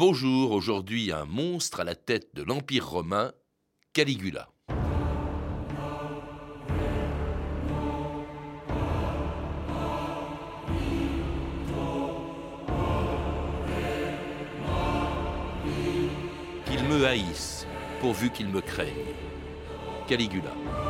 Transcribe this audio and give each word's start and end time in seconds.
Bonjour, 0.00 0.52
aujourd'hui 0.52 1.12
un 1.12 1.26
monstre 1.26 1.80
à 1.80 1.84
la 1.84 1.94
tête 1.94 2.34
de 2.34 2.42
l'Empire 2.42 2.88
romain, 2.88 3.34
Caligula. 3.92 4.48
Qu'il 16.64 16.82
me 16.84 17.04
haïsse, 17.04 17.66
pourvu 18.00 18.30
qu'il 18.30 18.48
me 18.48 18.62
craigne. 18.62 18.88
Caligula. 20.08 20.54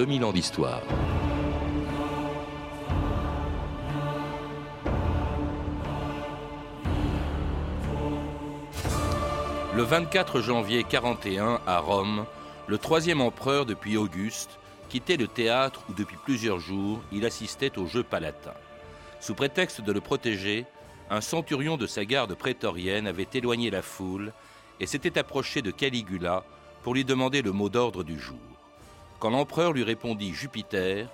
2000 0.00 0.24
ans 0.24 0.32
d'histoire. 0.32 0.80
Le 9.76 9.82
24 9.82 10.40
janvier 10.40 10.84
41, 10.84 11.60
à 11.66 11.80
Rome, 11.80 12.24
le 12.66 12.78
troisième 12.78 13.20
empereur 13.20 13.66
depuis 13.66 13.98
Auguste 13.98 14.58
quittait 14.88 15.18
le 15.18 15.28
théâtre 15.28 15.82
où 15.90 15.92
depuis 15.92 16.16
plusieurs 16.24 16.60
jours 16.60 17.02
il 17.12 17.26
assistait 17.26 17.78
aux 17.78 17.84
Jeux 17.84 18.02
palatins. 18.02 18.54
Sous 19.20 19.34
prétexte 19.34 19.82
de 19.82 19.92
le 19.92 20.00
protéger, 20.00 20.64
un 21.10 21.20
centurion 21.20 21.76
de 21.76 21.86
sa 21.86 22.06
garde 22.06 22.34
prétorienne 22.34 23.06
avait 23.06 23.28
éloigné 23.34 23.68
la 23.68 23.82
foule 23.82 24.32
et 24.80 24.86
s'était 24.86 25.18
approché 25.18 25.60
de 25.60 25.70
Caligula 25.70 26.42
pour 26.82 26.94
lui 26.94 27.04
demander 27.04 27.42
le 27.42 27.52
mot 27.52 27.68
d'ordre 27.68 28.02
du 28.02 28.18
jour. 28.18 28.49
Quand 29.20 29.28
l'empereur 29.28 29.74
lui 29.74 29.84
répondit 29.84 30.32
Jupiter, 30.32 31.06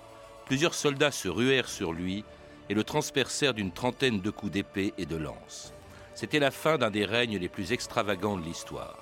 plusieurs 0.45 0.73
soldats 0.73 1.11
se 1.11 1.27
ruèrent 1.27 1.67
sur 1.67 1.91
lui 1.91 2.23
et 2.69 2.73
le 2.73 2.85
transpercèrent 2.85 3.53
d'une 3.53 3.73
trentaine 3.73 4.21
de 4.21 4.29
coups 4.29 4.53
d'épée 4.53 4.93
et 4.97 5.05
de 5.05 5.17
lance. 5.17 5.73
C'était 6.15 6.39
la 6.39 6.49
fin 6.49 6.77
d'un 6.77 6.89
des 6.89 7.03
règnes 7.03 7.37
les 7.37 7.49
plus 7.49 7.73
extravagants 7.73 8.37
de 8.37 8.45
l'histoire. 8.45 8.97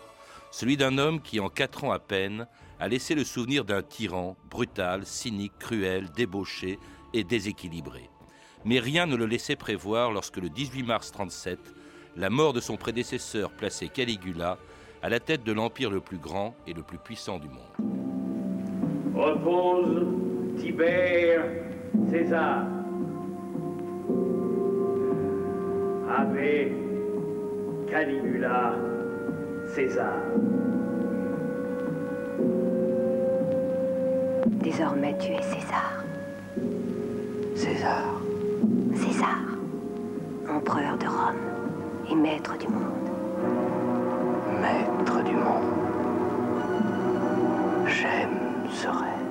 Celui 0.50 0.76
d'un 0.76 0.98
homme 0.98 1.22
qui, 1.22 1.40
en 1.40 1.50
quatre 1.50 1.84
ans 1.84 1.92
à 1.92 2.00
peine, 2.00 2.48
a 2.80 2.88
laissé 2.88 3.14
le 3.14 3.24
souvenir 3.24 3.64
d'un 3.64 3.84
tyran 3.84 4.38
brutal, 4.50 5.06
cynique, 5.06 5.54
cruel, 5.60 6.10
débauché 6.12 6.80
et 7.14 7.24
déséquilibré. 7.24 8.10
Mais 8.64 8.80
rien 8.80 9.06
ne 9.06 9.16
le 9.16 9.28
laissait 9.28 9.56
prévoir 9.56 10.12
lorsque 10.12 10.38
le 10.38 10.50
18 10.50 10.82
mars 10.82 11.12
37, 11.12 11.60
la 12.16 12.32
mort 12.32 12.54
de 12.54 12.60
son 12.60 12.76
prédécesseur 12.76 13.52
plaçait 13.52 13.90
Caligula 13.90 14.58
à 15.04 15.10
la 15.10 15.20
tête 15.20 15.44
de 15.44 15.54
l'empire 15.54 15.92
le 15.92 16.02
plus 16.02 16.18
grand 16.18 16.56
et 16.66 16.74
le 16.74 16.82
plus 16.82 16.98
puissant 16.98 17.38
du 17.38 17.50
monde. 17.50 18.15
Repose 19.16 20.06
Tibère 20.58 21.46
César. 22.10 22.66
Ave 26.10 26.72
Caligula 27.90 28.76
César. 29.74 30.20
Désormais, 34.62 35.16
tu 35.18 35.32
es 35.32 35.42
César. 35.42 36.04
César. 37.56 38.04
César, 38.96 39.46
empereur 40.50 40.98
de 40.98 41.06
Rome 41.06 41.36
et 42.12 42.16
maître 42.16 42.58
du 42.58 42.68
monde. 42.68 43.10
Maître 44.62 45.24
du 45.24 45.34
monde. 45.34 45.76
J'aime 47.88 48.45
ce 48.70 49.25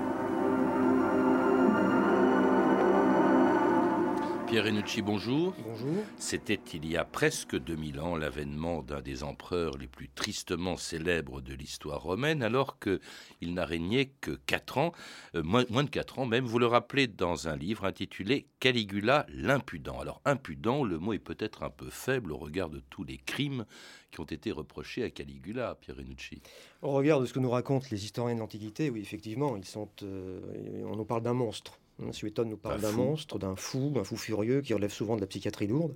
Pierre 4.55 4.67
Renucci, 4.67 5.03
bonjour. 5.03 5.53
Bonjour. 5.65 6.05
C'était 6.17 6.61
il 6.75 6.87
y 6.87 6.97
a 6.97 7.05
presque 7.05 7.59
2000 7.59 7.99
ans 7.99 8.15
l'avènement 8.15 8.85
d'un 8.85 9.01
des 9.01 9.25
empereurs 9.25 9.77
les 9.77 9.89
plus 9.89 10.09
tristement 10.09 10.77
célèbres 10.77 11.41
de 11.41 11.55
l'histoire 11.55 12.01
romaine, 12.01 12.41
alors 12.41 12.79
qu'il 12.79 13.55
n'a 13.55 13.65
régné 13.65 14.13
que 14.21 14.31
4 14.47 14.79
ans, 14.79 14.93
euh, 15.35 15.43
moins, 15.43 15.65
moins 15.71 15.83
de 15.83 15.91
4 15.91 16.21
ans 16.21 16.27
même. 16.27 16.45
Vous 16.45 16.61
le 16.61 16.69
rappelez 16.69 17.09
dans 17.09 17.49
un 17.49 17.57
livre 17.57 17.85
intitulé 17.85 18.47
Caligula 18.61 19.27
l'impudent. 19.29 19.99
Alors 19.99 20.23
impudent, 20.25 20.85
le 20.85 21.01
mot 21.01 21.15
est 21.15 21.19
peut-être 21.19 21.65
un 21.65 21.71
peu 21.71 21.91
faible 21.91 22.31
au 22.31 22.37
regard 22.37 22.71
de 22.71 22.81
tous 22.91 23.03
les 23.03 23.19
crimes 23.19 23.65
qui 24.13 24.21
ont 24.21 24.25
été 24.25 24.53
reprochés 24.53 25.03
à 25.03 25.11
Caligula, 25.11 25.77
Pierre 25.81 25.97
Renucci. 25.97 26.41
Au 26.81 26.93
regard 26.93 27.21
de 27.21 27.27
ce 27.27 27.33
que 27.33 27.41
nous 27.41 27.51
racontent 27.51 27.89
les 27.91 28.05
historiens 28.05 28.37
de 28.37 28.41
l'Antiquité, 28.41 28.89
oui, 28.89 29.01
effectivement, 29.01 29.57
ils 29.57 29.65
sont, 29.65 29.89
euh, 30.05 30.85
on 30.87 30.95
nous 30.95 31.05
parle 31.05 31.25
d'un 31.25 31.35
monstre. 31.35 31.81
Suétone 32.11 32.49
nous 32.49 32.57
parle 32.57 32.79
Un 32.79 32.83
d'un 32.83 32.93
monstre, 32.93 33.39
d'un 33.39 33.57
fou, 33.57 33.91
d'un 33.95 34.05
fou 34.05 34.17
furieux 34.17 34.61
qui 34.61 34.75
relève 34.75 34.93
souvent 34.93 35.17
de 35.17 35.21
la 35.21 35.27
psychiatrie 35.27 35.67
lourde. 35.67 35.95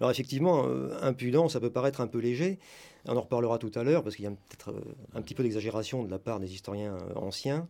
Alors 0.00 0.10
effectivement, 0.10 0.66
euh, 0.66 0.96
impudent, 1.02 1.48
ça 1.48 1.60
peut 1.60 1.70
paraître 1.70 2.00
un 2.00 2.06
peu 2.06 2.18
léger. 2.18 2.58
On 3.06 3.16
en 3.16 3.20
reparlera 3.20 3.58
tout 3.58 3.70
à 3.74 3.82
l'heure 3.82 4.02
parce 4.02 4.16
qu'il 4.16 4.24
y 4.24 4.28
a 4.28 4.30
peut-être 4.30 4.70
euh, 4.70 4.80
un 5.14 5.22
petit 5.22 5.34
peu 5.34 5.42
d'exagération 5.42 6.04
de 6.04 6.10
la 6.10 6.18
part 6.18 6.40
des 6.40 6.52
historiens 6.52 6.94
euh, 6.94 7.14
anciens. 7.14 7.68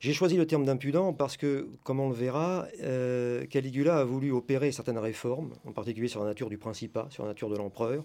J'ai 0.00 0.12
choisi 0.12 0.36
le 0.36 0.46
terme 0.46 0.64
d'impudent 0.64 1.12
parce 1.12 1.36
que, 1.36 1.68
comme 1.84 2.00
on 2.00 2.08
le 2.08 2.14
verra, 2.14 2.66
euh, 2.82 3.44
Caligula 3.46 3.98
a 3.98 4.04
voulu 4.04 4.32
opérer 4.32 4.72
certaines 4.72 4.98
réformes, 4.98 5.50
en 5.66 5.72
particulier 5.72 6.08
sur 6.08 6.20
la 6.20 6.26
nature 6.26 6.48
du 6.48 6.58
principat, 6.58 7.08
sur 7.10 7.24
la 7.24 7.30
nature 7.30 7.50
de 7.50 7.56
l'empereur. 7.56 8.04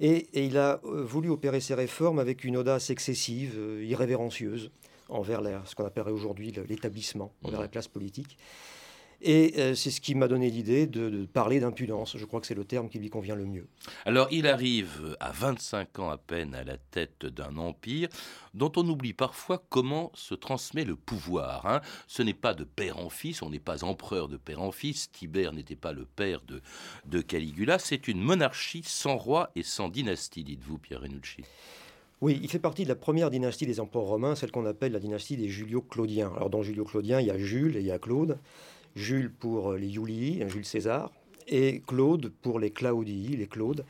Et, 0.00 0.28
et 0.32 0.46
il 0.46 0.56
a 0.56 0.80
voulu 0.84 1.28
opérer 1.28 1.60
ces 1.60 1.74
réformes 1.74 2.20
avec 2.20 2.44
une 2.44 2.56
audace 2.56 2.88
excessive, 2.90 3.58
irrévérencieuse, 3.82 4.70
envers 5.08 5.40
la- 5.40 5.64
ce 5.66 5.74
qu'on 5.74 5.84
appellerait 5.86 6.12
aujourd'hui 6.12 6.52
l'établissement, 6.68 7.32
envers 7.42 7.60
la 7.60 7.68
classe 7.68 7.88
politique. 7.88 8.36
Et 9.20 9.54
euh, 9.58 9.74
c'est 9.74 9.90
ce 9.90 10.00
qui 10.00 10.14
m'a 10.14 10.28
donné 10.28 10.48
l'idée 10.48 10.86
de, 10.86 11.10
de 11.10 11.26
parler 11.26 11.58
d'impudence. 11.58 12.16
Je 12.16 12.24
crois 12.24 12.40
que 12.40 12.46
c'est 12.46 12.54
le 12.54 12.64
terme 12.64 12.88
qui 12.88 13.00
lui 13.00 13.10
convient 13.10 13.34
le 13.34 13.46
mieux. 13.46 13.66
Alors 14.04 14.28
il 14.30 14.46
arrive 14.46 15.16
à 15.18 15.32
25 15.32 15.98
ans 15.98 16.10
à 16.10 16.18
peine 16.18 16.54
à 16.54 16.62
la 16.62 16.76
tête 16.76 17.26
d'un 17.26 17.56
empire 17.56 18.08
dont 18.54 18.70
on 18.76 18.88
oublie 18.88 19.14
parfois 19.14 19.60
comment 19.70 20.12
se 20.14 20.36
transmet 20.36 20.84
le 20.84 20.94
pouvoir. 20.94 21.66
hein. 21.66 21.80
Ce 22.06 22.22
n'est 22.22 22.32
pas 22.32 22.54
de 22.54 22.62
père 22.62 22.98
en 22.98 23.10
fils, 23.10 23.42
on 23.42 23.50
n'est 23.50 23.58
pas 23.58 23.82
empereur 23.82 24.28
de 24.28 24.36
père 24.36 24.62
en 24.62 24.70
fils, 24.70 25.10
Tibère 25.10 25.52
n'était 25.52 25.74
pas 25.74 25.92
le 25.92 26.04
père 26.04 26.40
de, 26.42 26.62
de 27.06 27.20
Caligula, 27.20 27.80
c'est 27.80 28.06
une 28.06 28.20
monarchie 28.20 28.84
sans 28.84 29.16
roi 29.16 29.50
et 29.56 29.64
sans 29.64 29.88
dynastie, 29.88 30.44
dites-vous 30.44 30.78
Pierre 30.78 31.00
Renucci. 31.00 31.42
Oui, 32.20 32.40
il 32.42 32.50
fait 32.50 32.58
partie 32.58 32.82
de 32.82 32.88
la 32.88 32.96
première 32.96 33.30
dynastie 33.30 33.66
des 33.66 33.78
empereurs 33.78 34.06
romains, 34.06 34.34
celle 34.34 34.50
qu'on 34.50 34.66
appelle 34.66 34.92
la 34.92 34.98
dynastie 34.98 35.36
des 35.36 35.48
Julio-Claudiens. 35.48 36.32
Alors 36.34 36.50
dans 36.50 36.62
Julio-Claudien, 36.62 37.20
il 37.20 37.26
y 37.28 37.30
a 37.30 37.38
Jules 37.38 37.76
et 37.76 37.80
il 37.80 37.86
y 37.86 37.92
a 37.92 37.98
Claude. 37.98 38.38
Jules 38.96 39.30
pour 39.30 39.74
les 39.74 39.90
Julii, 39.90 40.42
Jules 40.48 40.64
César, 40.64 41.12
et 41.46 41.82
Claude 41.86 42.32
pour 42.42 42.58
les 42.58 42.70
Claudii, 42.70 43.36
les 43.36 43.46
Claudes. 43.46 43.84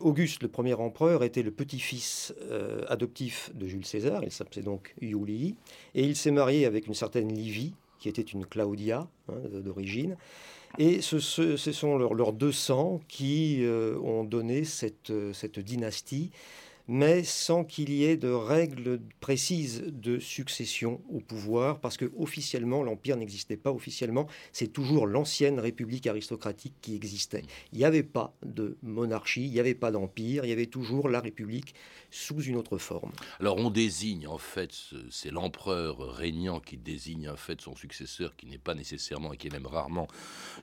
Auguste, 0.00 0.42
le 0.42 0.48
premier 0.48 0.74
empereur, 0.74 1.24
était 1.24 1.42
le 1.42 1.50
petit-fils 1.50 2.34
euh, 2.42 2.84
adoptif 2.88 3.50
de 3.54 3.66
Jules 3.66 3.84
César, 3.84 4.24
il 4.24 4.32
s'appelait 4.32 4.62
donc 4.62 4.94
Iulii, 5.00 5.56
et 5.94 6.04
il 6.04 6.16
s'est 6.16 6.30
marié 6.30 6.64
avec 6.64 6.86
une 6.86 6.94
certaine 6.94 7.32
Livie, 7.32 7.74
qui 7.98 8.08
était 8.08 8.22
une 8.22 8.46
Claudia 8.46 9.06
hein, 9.28 9.34
d'origine. 9.62 10.16
Et 10.78 11.02
ce, 11.02 11.18
sont 11.18 11.98
leurs 11.98 12.32
deux 12.32 12.52
sangs 12.52 13.00
qui 13.08 13.58
euh, 13.60 13.98
ont 13.98 14.24
donné 14.24 14.62
euh, 15.10 15.32
cette 15.32 15.58
dynastie, 15.58 16.30
mais 16.92 17.22
sans 17.22 17.62
qu'il 17.62 17.88
y 17.90 18.02
ait 18.02 18.16
de 18.16 18.30
règles 18.30 19.00
précises 19.20 19.84
de 19.86 20.18
succession 20.18 21.00
au 21.08 21.20
pouvoir, 21.20 21.78
parce 21.78 21.96
que 21.96 22.10
officiellement 22.18 22.82
l'empire 22.82 23.16
n'existait 23.16 23.56
pas. 23.56 23.70
Officiellement, 23.70 24.26
c'est 24.52 24.72
toujours 24.72 25.06
l'ancienne 25.06 25.60
république 25.60 26.08
aristocratique 26.08 26.74
qui 26.82 26.96
existait. 26.96 27.44
Il 27.72 27.78
n'y 27.78 27.84
avait 27.84 28.02
pas 28.02 28.34
de 28.44 28.76
monarchie, 28.82 29.44
il 29.46 29.52
n'y 29.52 29.60
avait 29.60 29.76
pas 29.76 29.92
d'empire, 29.92 30.44
il 30.44 30.48
y 30.48 30.52
avait 30.52 30.66
toujours 30.66 31.08
la 31.08 31.20
république 31.20 31.74
sous 32.10 32.42
une 32.42 32.56
autre 32.56 32.76
forme. 32.76 33.12
Alors 33.38 33.58
on 33.58 33.70
désigne 33.70 34.26
en 34.26 34.38
fait, 34.38 34.72
ce- 34.72 34.96
c'est 35.10 35.30
l'empereur 35.30 35.96
régnant 36.16 36.58
qui 36.58 36.76
désigne 36.76 37.28
en 37.28 37.36
fait 37.36 37.60
son 37.60 37.76
successeur 37.76 38.34
qui 38.34 38.46
n'est 38.46 38.58
pas 38.58 38.74
nécessairement 38.74 39.32
et 39.32 39.36
qui 39.36 39.46
est 39.46 39.52
même 39.52 39.66
rarement 39.68 40.08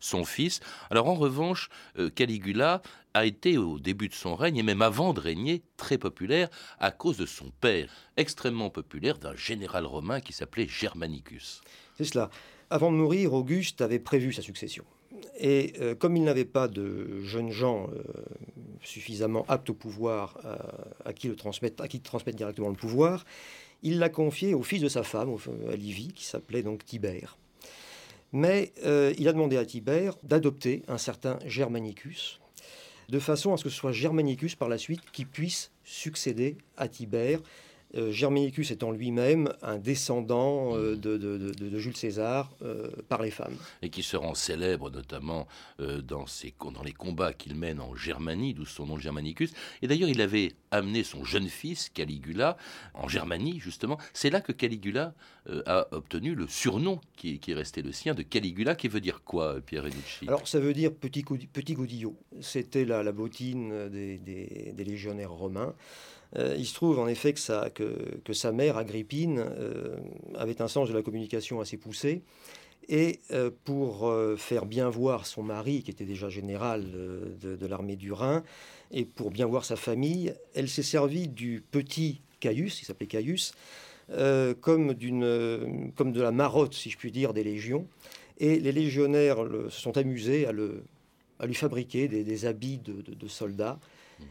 son 0.01 0.25
fils. 0.25 0.59
Alors 0.89 1.07
en 1.07 1.15
revanche, 1.15 1.69
euh, 1.97 2.09
Caligula 2.09 2.81
a 3.17 3.25
été 3.25 3.57
au 3.57 3.79
début 3.79 4.09
de 4.09 4.13
son 4.13 4.35
règne 4.35 4.57
et 4.57 4.63
même 4.63 4.81
avant 4.81 5.13
de 5.13 5.19
régner 5.19 5.63
très 5.75 5.97
populaire 5.97 6.49
à 6.79 6.91
cause 6.91 7.17
de 7.17 7.25
son 7.25 7.51
père, 7.61 7.89
extrêmement 8.15 8.69
populaire 8.69 9.17
d'un 9.17 9.35
général 9.35 9.85
romain 9.85 10.21
qui 10.21 10.33
s'appelait 10.33 10.67
Germanicus. 10.67 11.61
C'est 11.97 12.03
cela. 12.03 12.29
Avant 12.69 12.91
de 12.91 12.97
mourir, 12.97 13.33
Auguste 13.33 13.81
avait 13.81 13.99
prévu 13.99 14.33
sa 14.33 14.41
succession. 14.41 14.85
Et 15.39 15.73
euh, 15.79 15.95
comme 15.95 16.15
il 16.15 16.23
n'avait 16.23 16.45
pas 16.45 16.67
de 16.67 17.21
jeunes 17.23 17.51
gens 17.51 17.87
euh, 17.87 18.03
suffisamment 18.83 19.45
aptes 19.47 19.71
au 19.71 19.73
pouvoir 19.73 20.37
euh, 20.45 20.55
à 21.05 21.13
qui 21.13 21.27
le 21.27 21.35
transmettre, 21.35 21.81
à 21.81 21.87
qui 21.87 22.01
transmettre 22.01 22.37
directement 22.37 22.69
le 22.69 22.75
pouvoir, 22.75 23.25
il 23.81 23.97
l'a 23.97 24.09
confié 24.09 24.53
au 24.53 24.61
fils 24.61 24.81
de 24.81 24.89
sa 24.89 25.01
femme, 25.03 25.35
à 25.71 25.75
Livie, 25.75 26.13
qui 26.13 26.25
s'appelait 26.25 26.61
donc 26.61 26.85
Tibère. 26.85 27.37
Mais 28.33 28.73
il 29.17 29.27
a 29.27 29.33
demandé 29.33 29.55
à 29.55 29.65
Tibère 29.65 30.15
d'adopter 30.23 30.83
un 30.87 30.97
certain 30.97 31.39
Germanicus, 31.45 32.41
de 33.09 33.19
façon 33.19 33.54
à 33.54 33.57
ce 33.57 33.63
que 33.63 33.69
ce 33.69 33.77
soit 33.77 33.92
Germanicus 33.92 34.56
par 34.56 34.69
la 34.69 34.77
suite 34.77 35.01
qui 35.12 35.25
puisse 35.25 35.71
succéder 35.83 36.57
à 36.75 36.88
Tibère 36.88 37.39
euh, 37.95 38.12
Germanicus 38.12 38.72
étant 38.72 38.92
lui-même 38.92 39.54
un 39.62 39.78
descendant 39.78 40.75
euh, 40.75 40.98
de, 40.98 41.80
Jules 41.80 41.95
César 41.95 42.51
euh, 42.62 42.89
par 43.07 43.22
les 43.22 43.31
femmes. 43.31 43.56
Et 43.81 43.89
qui 43.89 44.04
se 44.04 44.18
rend 44.18 44.34
célèbre 44.36 44.89
notamment 44.89 45.48
dans, 45.80 46.25
dans 46.72 46.84
les 46.84 46.92
combats 46.92 47.34
qu'il 47.34 47.56
mène 47.56 47.80
en 47.80 47.95
Germanie, 47.95 48.54
d'où 48.54 48.66
son 48.66 48.88
nom 48.88 48.98
Germanicus. 48.98 49.54
Et 49.81 49.88
d'ailleurs, 49.88 50.10
il 50.10 50.22
avait 50.22 50.54
amené 50.72 51.04
son 51.04 51.24
jeune 51.24 51.48
fils, 51.48 51.89
Caligula, 51.89 52.57
en 52.94 53.07
Germanie, 53.07 53.60
justement. 53.60 53.98
C'est 54.13 54.30
là 54.30 54.42
que 54.42 54.51
Caligula 54.51 55.13
a 55.66 55.88
obtenu 55.92 56.36
le 56.36 56.48
surnom 56.48 57.00
qui, 57.16 57.39
est 57.48 57.54
resté 57.54 57.81
le 57.81 57.92
sien 57.92 58.13
de 58.13 58.22
Caligula, 58.24 58.75
qui 58.75 58.88
veut 58.88 59.00
dire 59.00 59.22
quoi, 59.24 59.62
Pierre 59.62 59.84
Renucci? 59.84 60.28
Alors, 60.28 60.48
ça 60.48 60.60
veut 60.60 60.74
dire 60.74 60.94
petit, 60.94 61.24
petit 61.24 61.74
godillot. 61.74 62.18
C'était 62.42 62.86
la, 62.86 63.04
la 63.04 63.12
bottine 63.12 63.89
des, 63.89 64.18
des 64.18 64.84
légionnaires 64.84 65.31
romains. 65.31 65.74
Euh, 66.38 66.56
il 66.57 66.66
se 66.66 66.74
trouve 66.74 67.00
en 67.00 67.07
effet 67.07 67.34
que 67.34 68.34
sa, 68.34 68.51
mère, 68.51 68.78
Agrippine, 68.78 69.39
euh, 69.39 69.95
avait 70.36 70.62
un 70.62 70.68
sens 70.68 70.89
de 70.89 70.94
la 70.94 71.01
communication 71.01 71.60
assez 71.62 71.78
poussé. 71.78 72.22
Et 72.89 73.19
euh, 73.31 73.51
pour 73.66 74.13
faire 74.38 74.66
bien 74.66 74.89
voir 74.89 75.25
son 75.25 75.44
mari, 75.44 75.84
qui 75.84 75.92
était 75.92 76.06
déjà 76.06 76.30
général 76.30 76.86
de, 77.42 77.68
l'armée 77.68 77.98
du 77.98 78.13
Rhin, 78.13 78.44
et 78.92 79.04
pour 79.04 79.31
bien 79.31 79.45
voir 79.45 79.66
sa 79.66 79.75
famille, 79.75 80.34
elle 80.54 80.69
s'est 80.69 80.84
servie 80.84 81.28
du 81.28 81.63
petit 81.69 82.22
Caius, 82.39 82.81
il 82.81 82.86
s'appelait 82.86 83.07
Caius, 83.07 83.54
comme, 84.62 84.94
de 84.94 86.22
la 86.22 86.31
marotte, 86.31 86.75
si 86.75 86.89
je 86.89 86.98
puis 86.98 87.12
dire, 87.12 87.34
des 87.34 87.44
légions. 87.44 87.88
Et 88.38 88.60
les 88.60 88.72
légionnaires 88.72 89.39
se 89.69 89.81
sont 89.81 89.98
amusés 89.98 90.48
à 90.48 90.54
lui 91.45 91.56
fabriquer 91.56 92.07
des, 92.07 92.45
habits 92.45 92.78
de 92.78 93.28
soldats 93.28 93.80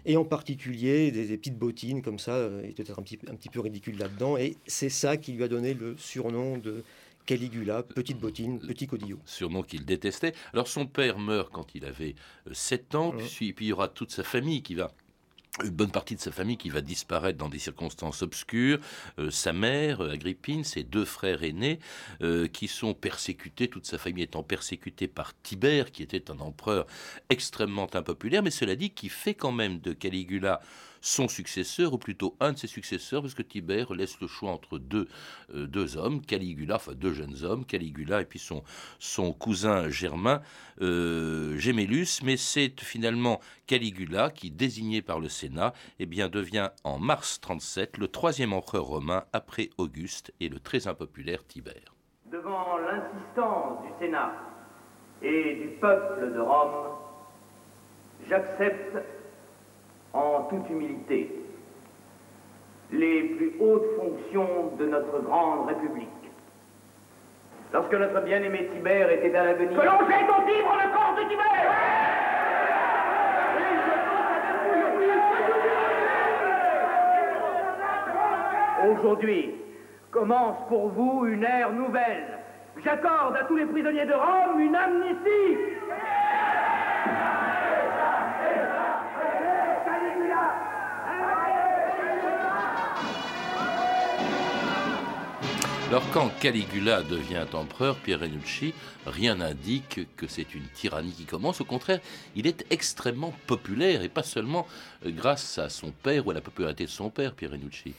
et 0.05 0.17
en 0.17 0.25
particulier 0.25 1.11
des, 1.11 1.37
petites 1.37 1.59
bottines 1.59 2.03
comme 2.03 2.19
ça, 2.19 2.33
euh, 2.33 2.61
il 2.65 2.71
était 2.71 2.85
peut-être 2.85 2.99
un 2.99 3.03
petit, 3.03 3.19
un 3.29 3.35
petit 3.35 3.49
peu 3.49 3.61
ridicule 3.61 3.99
là-dedans, 3.99 4.37
et 4.37 4.57
c'est 4.67 4.89
ça 4.89 5.17
qui 5.17 5.33
lui 5.33 5.45
a 5.45 5.49
donné 5.49 5.75
le 5.75 5.97
surnom 5.99 6.59
de 6.59 6.83
Caligula, 7.27 7.83
petite 7.83 8.21
bottine, 8.21 8.61
petit 8.61 8.87
codillot. 8.87 9.19
Surnom 9.25 9.63
qu'il 9.63 9.85
détestait. 9.85 10.33
Alors 10.53 10.69
son 10.69 10.87
père 10.87 11.19
meurt 11.19 11.51
quand 11.53 11.75
il 11.75 11.85
avait 11.85 12.15
7 12.51 12.95
euh, 12.95 12.99
ans, 12.99 13.13
puis, 13.13 13.53
puis 13.53 13.67
il 13.67 13.69
y 13.69 13.73
aura 13.73 13.89
toute 13.89 14.13
sa 14.13 14.23
famille 14.23 14.63
qui 14.63 14.77
va 14.77 14.93
une 15.65 15.71
bonne 15.71 15.91
partie 15.91 16.15
de 16.15 16.21
sa 16.21 16.33
famille 16.33 16.57
qui 16.57 16.69
va 16.69 16.81
disparaître 16.81 17.39
dans 17.39 17.49
des 17.49 17.59
circonstances 17.59 18.23
obscures, 18.23 18.79
euh, 19.19 19.31
sa 19.31 19.53
mère, 19.53 20.03
euh, 20.03 20.13
Agrippine, 20.13 20.65
ses 20.65 20.83
deux 20.83 21.05
frères 21.05 21.43
aînés, 21.43 21.79
euh, 22.23 22.47
qui 22.49 22.69
sont 22.69 22.95
persécutés, 22.95 23.69
toute 23.69 23.87
sa 23.87 23.99
famille 23.99 24.25
étant 24.25 24.43
persécutée 24.43 25.09
par 25.09 25.33
Tibère, 25.43 25.93
qui 25.93 26.03
était 26.03 26.31
un 26.31 26.39
empereur 26.41 26.87
extrêmement 27.31 27.89
impopulaire, 27.95 28.43
mais 28.43 28.51
cela 28.51 28.77
dit, 28.77 28.91
qui 28.91 29.09
fait 29.09 29.35
quand 29.35 29.53
même 29.53 29.81
de 29.81 29.93
Caligula 29.93 30.61
son 31.07 31.29
successeur, 31.29 31.93
ou 31.93 31.99
plutôt 31.99 32.37
un 32.41 32.53
de 32.53 32.59
ses 32.59 32.67
successeurs, 32.67 33.23
parce 33.23 33.35
que 33.35 33.43
Tibère 33.43 33.95
laisse 33.95 34.21
le 34.21 34.27
choix 34.27 34.51
entre 34.51 34.79
deux, 34.79 35.07
euh, 35.55 35.67
deux 35.67 35.97
hommes, 35.97 36.21
Caligula, 36.21 36.77
enfin 36.77 36.93
deux 36.95 37.13
jeunes 37.13 37.45
hommes, 37.45 37.65
Caligula 37.65 38.23
et 38.23 38.25
puis 38.25 38.41
son, 38.41 38.65
son 38.99 39.33
cousin 39.33 39.89
germain, 39.89 40.43
euh, 40.83 41.57
Gemellus, 41.59 42.23
mais 42.25 42.37
c'est 42.37 42.81
finalement 42.81 43.41
Caligula 43.69 44.31
qui, 44.31 44.51
désigné 44.51 45.01
par 45.01 45.21
le 45.21 45.29
Sénat, 45.29 45.75
eh 46.01 46.07
bien, 46.07 46.29
devient 46.29 46.71
en 46.83 46.99
mars 46.99 47.41
37 47.41 47.99
le 47.99 48.09
troisième 48.09 48.53
empereur 48.53 48.85
romain 48.85 49.25
après 49.33 49.71
Auguste 49.79 50.35
et 50.41 50.49
le 50.49 50.59
très 50.59 50.89
impopulaire 50.89 51.47
Tibère. 51.47 51.95
Devant 52.33 52.79
l'insistance 52.79 53.79
du 53.85 54.05
Sénat 54.05 54.33
et 55.23 55.55
du 55.55 55.69
peuple 55.81 56.33
de 56.35 56.41
Rome, 56.41 56.97
j'accepte 58.29 58.97
en 60.13 60.43
toute 60.51 60.69
humilité 60.71 61.31
les 62.93 63.23
plus 63.37 63.53
hautes 63.61 63.87
fonctions 63.97 64.73
de 64.79 64.87
notre 64.87 65.21
grande 65.23 65.69
République. 65.69 66.09
Lorsque 67.73 67.93
notre 67.93 68.21
bien-aimé 68.21 68.71
Tibère 68.73 69.11
était 69.11 69.35
à 69.35 69.45
l'avenir... 69.45 69.71
Que 69.71 69.87
l'on 69.87 69.99
jette 70.09 70.31
au 70.31 70.43
le 70.47 70.95
corps 70.95 71.17
de 71.17 71.29
Tibère 71.29 71.97
Aujourd'hui 78.89 79.55
commence 80.13 80.57
pour 80.69 80.89
vous 80.91 81.27
une 81.27 81.43
ère 81.43 81.73
nouvelle. 81.73 82.39
J'accorde 82.85 83.37
à 83.37 83.45
tous 83.45 83.57
les 83.57 83.67
prisonniers 83.67 84.07
de 84.07 84.15
Rome 84.15 84.61
une 84.61 84.77
amnistie. 84.77 85.59
Alors 95.89 96.03
quand 96.13 96.31
Caligula 96.41 97.05
devient 97.05 97.47
empereur, 97.53 97.97
Pierre 97.97 98.19
Renucci, 98.19 98.75
rien 99.07 99.37
n'indique 99.37 100.01
que 100.17 100.27
c'est 100.27 100.53
une 100.53 100.67
tyrannie 100.75 101.13
qui 101.13 101.27
commence. 101.27 101.61
Au 101.61 101.65
contraire, 101.65 102.01
il 102.35 102.49
est 102.49 102.67
extrêmement 102.71 103.33
populaire 103.47 104.03
et 104.03 104.09
pas 104.09 104.25
seulement 104.25 104.67
euh, 105.07 105.13
grâce 105.13 105.59
à 105.59 105.69
son 105.69 105.93
père 105.93 106.27
ou 106.27 106.33
à 106.33 106.35
la 106.35 106.41
popularité 106.41 106.85
de 106.85 106.91
son 106.91 107.09
père, 107.09 107.35
Pierre 107.35 107.53
Renucci. 107.53 107.95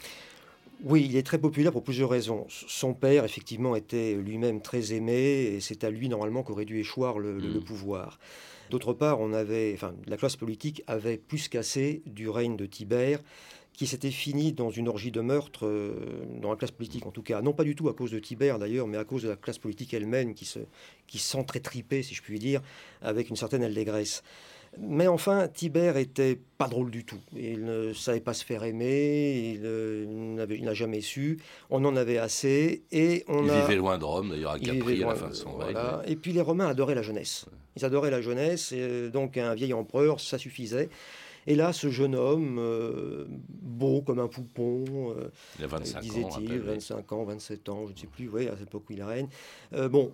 Oui, 0.84 1.08
il 1.10 1.16
est 1.16 1.26
très 1.26 1.38
populaire 1.38 1.72
pour 1.72 1.84
plusieurs 1.84 2.10
raisons. 2.10 2.46
Son 2.50 2.94
père, 2.94 3.24
effectivement, 3.24 3.74
était 3.78 4.16
lui-même 4.16 4.62
très 4.62 4.92
aimé 4.92 5.54
et 5.54 5.62
c'est 5.62 5.86
à 5.86 5.90
lui, 5.90 6.10
normalement, 6.10 6.44
qu'aurait 6.44 6.66
dû 6.66 6.80
échoir 6.80 7.20
le, 7.20 7.40
le 7.40 7.62
mm. 7.62 7.64
pouvoir. 7.64 8.20
D'autre 8.70 8.92
part, 8.92 9.22
on 9.22 9.32
avait, 9.32 9.72
enfin, 9.74 9.94
la 10.08 10.18
classe 10.18 10.36
politique 10.36 10.84
avait 10.88 11.18
plus 11.18 11.48
qu'assez 11.48 12.04
du 12.06 12.28
règne 12.28 12.58
de 12.58 12.66
Tibère 12.66 13.20
qui 13.78 13.86
s'était 13.86 14.12
fini 14.12 14.54
dans 14.54 14.72
une 14.72 14.90
orgie 14.90 15.12
de 15.12 15.22
meurtre 15.22 15.68
euh, 15.68 15.94
dans 16.42 16.50
la 16.50 16.56
classe 16.56 16.72
politique, 16.72 17.06
en 17.06 17.12
tout 17.12 17.22
cas, 17.22 17.44
non 17.44 17.54
pas 17.54 17.64
du 17.64 17.76
tout 17.76 17.88
à 17.90 17.94
cause 17.94 18.10
de 18.10 18.18
Tibère 18.18 18.58
d'ailleurs, 18.58 18.88
mais 18.88 18.98
à 18.98 19.06
cause 19.06 19.22
de 19.22 19.30
la 19.30 19.36
classe 19.36 19.60
politique 19.60 19.94
elle-même 19.94 20.34
qui 20.34 20.46
se 20.46 20.60
qui 21.06 21.20
s'entretripait, 21.20 22.02
si 22.02 22.16
je 22.16 22.24
puis 22.24 22.40
dire, 22.40 22.62
avec 23.04 23.30
une 23.30 23.36
certaine 23.36 23.64
allégresse. 23.64 24.24
Mais 24.80 25.08
enfin, 25.08 25.48
Tibère 25.48 25.96
était 25.98 26.40
pas 26.58 26.68
drôle 26.68 26.90
du 26.90 27.06
tout. 27.06 27.20
Il 27.36 27.66
ne 27.66 27.94
savait 27.94 28.20
pas 28.20 28.34
se 28.34 28.44
faire 28.44 28.64
aimer, 28.64 29.54
il, 29.56 29.62
euh, 29.64 30.46
n'a 30.48 30.74
jamais 30.74 31.02
su. 31.02 31.40
On 31.70 31.86
en 31.86 31.96
avait 31.96 32.18
assez 32.18 32.84
et 32.92 33.24
on 33.28 33.46
il 33.46 33.52
vivait 33.52 33.76
loin 33.76 34.00
de 34.00 34.04
Rome, 34.04 34.30
d'ailleurs 34.32 34.52
à 34.52 34.60
Capri 34.60 35.04
à 35.04 35.08
la 35.08 35.16
fin 35.16 35.30
de 35.30 35.36
son 35.36 35.56
règne. 35.56 35.78
Et 36.08 36.16
puis 36.16 36.34
les 36.34 36.42
Romains 36.42 36.68
adoraient 36.68 36.96
la 36.96 37.04
jeunesse. 37.04 37.46
Ils 37.76 37.86
adoraient 37.86 38.12
la 38.12 38.22
jeunesse, 38.22 38.72
et 38.72 38.82
euh, 38.82 39.10
donc 39.10 39.38
un 39.38 39.54
vieil 39.54 39.74
empereur, 39.74 40.20
ça 40.20 40.40
suffisait. 40.40 40.90
Et 41.48 41.56
là, 41.56 41.72
ce 41.72 41.90
jeune 41.90 42.14
homme, 42.14 42.58
euh, 42.60 43.26
beau 43.50 44.02
comme 44.02 44.20
un 44.20 44.28
poupon, 44.28 44.84
euh, 45.18 45.30
disait-il, 46.02 46.60
25 46.60 47.12
ans, 47.14 47.24
27 47.24 47.70
ans, 47.70 47.88
je 47.88 47.94
ne 47.94 47.98
sais 47.98 48.08
plus, 48.08 48.28
oui, 48.28 48.48
à 48.50 48.58
cette 48.58 48.68
époque 48.68 48.84
où 48.90 48.94
il 48.94 49.02
règne. 49.02 49.30
Euh, 49.72 49.88
bon, 49.88 50.12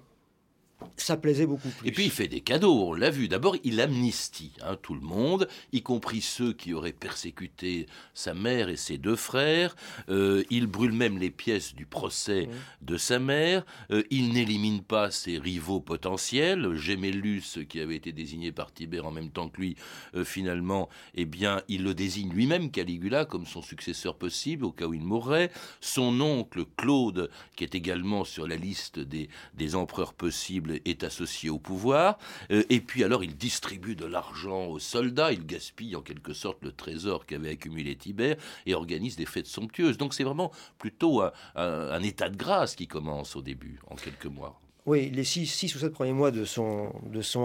ça 0.97 1.17
plaisait 1.17 1.45
beaucoup 1.45 1.69
plus. 1.69 1.87
Et 1.87 1.91
puis 1.91 2.05
il 2.05 2.11
fait 2.11 2.27
des 2.27 2.41
cadeaux, 2.41 2.89
on 2.89 2.93
l'a 2.93 3.09
vu. 3.09 3.27
D'abord, 3.27 3.55
il 3.63 3.81
amnistie 3.81 4.53
hein, 4.61 4.77
tout 4.81 4.93
le 4.93 5.01
monde, 5.01 5.47
y 5.71 5.81
compris 5.81 6.21
ceux 6.21 6.53
qui 6.53 6.73
auraient 6.73 6.93
persécuté 6.93 7.87
sa 8.13 8.33
mère 8.33 8.69
et 8.69 8.75
ses 8.75 8.97
deux 8.97 9.15
frères. 9.15 9.75
Euh, 10.09 10.43
il 10.49 10.67
brûle 10.67 10.93
même 10.93 11.17
les 11.17 11.31
pièces 11.31 11.75
du 11.75 11.85
procès 11.85 12.49
de 12.81 12.97
sa 12.97 13.19
mère. 13.19 13.65
Euh, 13.91 14.03
il 14.09 14.33
n'élimine 14.33 14.81
pas 14.81 15.11
ses 15.11 15.37
rivaux 15.37 15.79
potentiels. 15.79 16.75
Gemellus, 16.75 17.65
qui 17.67 17.79
avait 17.79 17.95
été 17.95 18.11
désigné 18.11 18.51
par 18.51 18.71
Tibère 18.73 19.05
en 19.05 19.11
même 19.11 19.29
temps 19.29 19.49
que 19.49 19.61
lui, 19.61 19.75
euh, 20.15 20.23
finalement, 20.23 20.89
eh 21.15 21.25
bien, 21.25 21.61
il 21.67 21.83
le 21.83 21.93
désigne 21.93 22.31
lui-même, 22.31 22.71
Caligula, 22.71 23.25
comme 23.25 23.45
son 23.45 23.61
successeur 23.61 24.15
possible 24.15 24.65
au 24.65 24.71
cas 24.71 24.85
où 24.85 24.93
il 24.93 25.03
mourrait. 25.03 25.51
Son 25.81 26.19
oncle, 26.21 26.65
Claude, 26.77 27.29
qui 27.55 27.63
est 27.63 27.75
également 27.75 28.23
sur 28.23 28.47
la 28.47 28.55
liste 28.55 28.99
des, 28.99 29.29
des 29.55 29.75
empereurs 29.75 30.13
possibles, 30.13 30.72
est 30.85 31.03
associé 31.03 31.49
au 31.49 31.59
pouvoir. 31.59 32.17
Euh, 32.51 32.63
et 32.69 32.79
puis 32.79 33.03
alors, 33.03 33.23
il 33.23 33.35
distribue 33.35 33.95
de 33.95 34.05
l'argent 34.05 34.65
aux 34.65 34.79
soldats, 34.79 35.31
il 35.31 35.45
gaspille 35.45 35.95
en 35.95 36.01
quelque 36.01 36.33
sorte 36.33 36.57
le 36.61 36.71
trésor 36.71 37.25
qu'avait 37.25 37.51
accumulé 37.51 37.95
Tibère 37.95 38.37
et 38.65 38.73
organise 38.73 39.15
des 39.15 39.25
fêtes 39.25 39.47
somptueuses. 39.47 39.97
Donc 39.97 40.13
c'est 40.13 40.23
vraiment 40.23 40.51
plutôt 40.77 41.21
un, 41.55 42.03
état 42.03 42.29
de 42.29 42.37
grâce 42.37 42.75
qui 42.75 42.87
commence 42.87 43.35
au 43.35 43.41
début, 43.41 43.79
en 43.89 43.95
quelques 43.95 44.25
mois. 44.25 44.59
Oui, 44.85 45.09
les 45.09 45.23
six, 45.23 45.75
ou 45.75 45.79
sept 45.79 45.93
premiers 45.93 46.11
mois 46.11 46.31
de 46.31 46.43
son, 46.43 46.91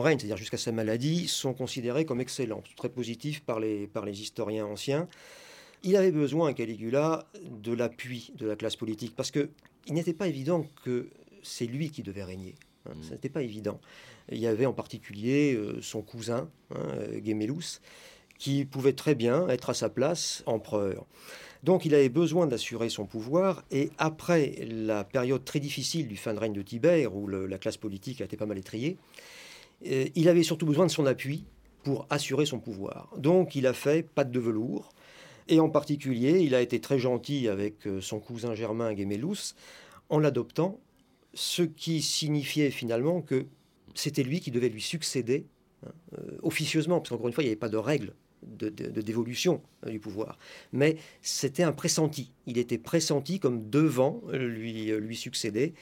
règne, 0.00 0.18
c'est-à-dire 0.18 0.36
jusqu'à 0.36 0.56
sa 0.56 0.72
maladie, 0.72 1.28
sont 1.28 1.54
considérés 1.54 2.04
comme 2.04 2.20
excellents, 2.20 2.64
très 2.76 2.88
positifs 2.88 3.42
par 3.44 3.60
les, 3.60 3.86
par 3.86 4.04
les 4.04 4.20
historiens 4.20 4.66
anciens. 4.66 5.08
Il 5.84 5.94
avait 5.94 6.10
besoin, 6.10 6.52
Caligula, 6.52 7.28
de 7.44 7.72
l'appui 7.72 8.32
de 8.34 8.46
la 8.46 8.56
classe 8.56 8.74
politique, 8.74 9.14
parce 9.14 9.30
qu'il 9.30 9.48
n'était 9.90 10.14
pas 10.14 10.26
évident 10.26 10.66
que 10.84 11.08
c'est 11.42 11.66
lui 11.66 11.90
qui 11.90 12.02
devait 12.02 12.24
régner. 12.24 12.56
Ce 13.02 13.08
mm. 13.08 13.12
n'était 13.12 13.28
pas 13.28 13.42
évident. 13.42 13.80
Il 14.30 14.38
y 14.38 14.46
avait 14.46 14.66
en 14.66 14.72
particulier 14.72 15.54
euh, 15.54 15.80
son 15.80 16.02
cousin, 16.02 16.48
hein, 16.74 16.76
euh, 16.76 17.20
qui 18.38 18.64
pouvait 18.64 18.92
très 18.92 19.14
bien 19.14 19.48
être 19.48 19.70
à 19.70 19.74
sa 19.74 19.88
place 19.88 20.42
empereur. 20.46 21.06
Donc 21.64 21.84
il 21.84 21.94
avait 21.94 22.08
besoin 22.08 22.46
d'assurer 22.46 22.88
son 22.88 23.04
pouvoir, 23.04 23.64
et 23.70 23.90
après 23.98 24.54
la 24.68 25.02
période 25.02 25.44
très 25.44 25.58
difficile 25.58 26.06
du 26.06 26.16
fin 26.16 26.34
de 26.34 26.38
règne 26.38 26.52
de 26.52 26.62
Tibère, 26.62 27.16
où 27.16 27.26
la 27.26 27.58
classe 27.58 27.76
politique 27.76 28.20
a 28.20 28.24
été 28.24 28.36
pas 28.36 28.46
mal 28.46 28.58
étriée, 28.58 28.96
euh, 29.86 30.06
il 30.14 30.28
avait 30.28 30.44
surtout 30.44 30.66
besoin 30.66 30.86
de 30.86 30.90
son 30.90 31.06
appui 31.06 31.44
pour 31.82 32.06
assurer 32.10 32.46
son 32.46 32.60
pouvoir. 32.60 33.10
Donc 33.16 33.56
il 33.56 33.66
a 33.66 33.72
fait 33.72 34.06
patte 34.06 34.30
de 34.30 34.40
velours, 34.40 34.90
et 35.48 35.58
en 35.60 35.70
particulier, 35.70 36.40
il 36.40 36.54
a 36.54 36.60
été 36.60 36.78
très 36.78 36.98
gentil 36.98 37.48
avec 37.48 37.88
son 38.00 38.20
cousin 38.20 38.54
germain 38.54 38.94
Gemellus 38.94 39.54
en 40.10 40.18
l'adoptant, 40.18 40.78
ce 41.38 41.62
qui 41.62 42.02
signifiait 42.02 42.72
finalement 42.72 43.22
que 43.22 43.46
c'était 43.94 44.24
lui 44.24 44.40
qui 44.40 44.50
devait 44.50 44.68
lui 44.68 44.82
succéder 44.82 45.46
hein, 45.86 45.90
euh, 46.18 46.36
officieusement, 46.42 46.98
parce 46.98 47.10
qu'encore 47.10 47.28
une 47.28 47.32
fois, 47.32 47.44
il 47.44 47.46
n'y 47.46 47.52
avait 47.52 47.56
pas 47.56 47.68
de 47.68 47.76
règle 47.76 48.12
de, 48.42 48.68
dévolution 49.00 49.62
hein, 49.84 49.90
du 49.90 50.00
pouvoir. 50.00 50.36
Mais 50.72 50.96
c'était 51.22 51.62
un 51.62 51.70
pressenti. 51.70 52.32
Il 52.46 52.58
était 52.58 52.76
pressenti 52.76 53.38
comme 53.38 53.70
devant 53.70 54.20
lui, 54.32 54.86
lui 54.86 55.16
succéder. 55.16 55.74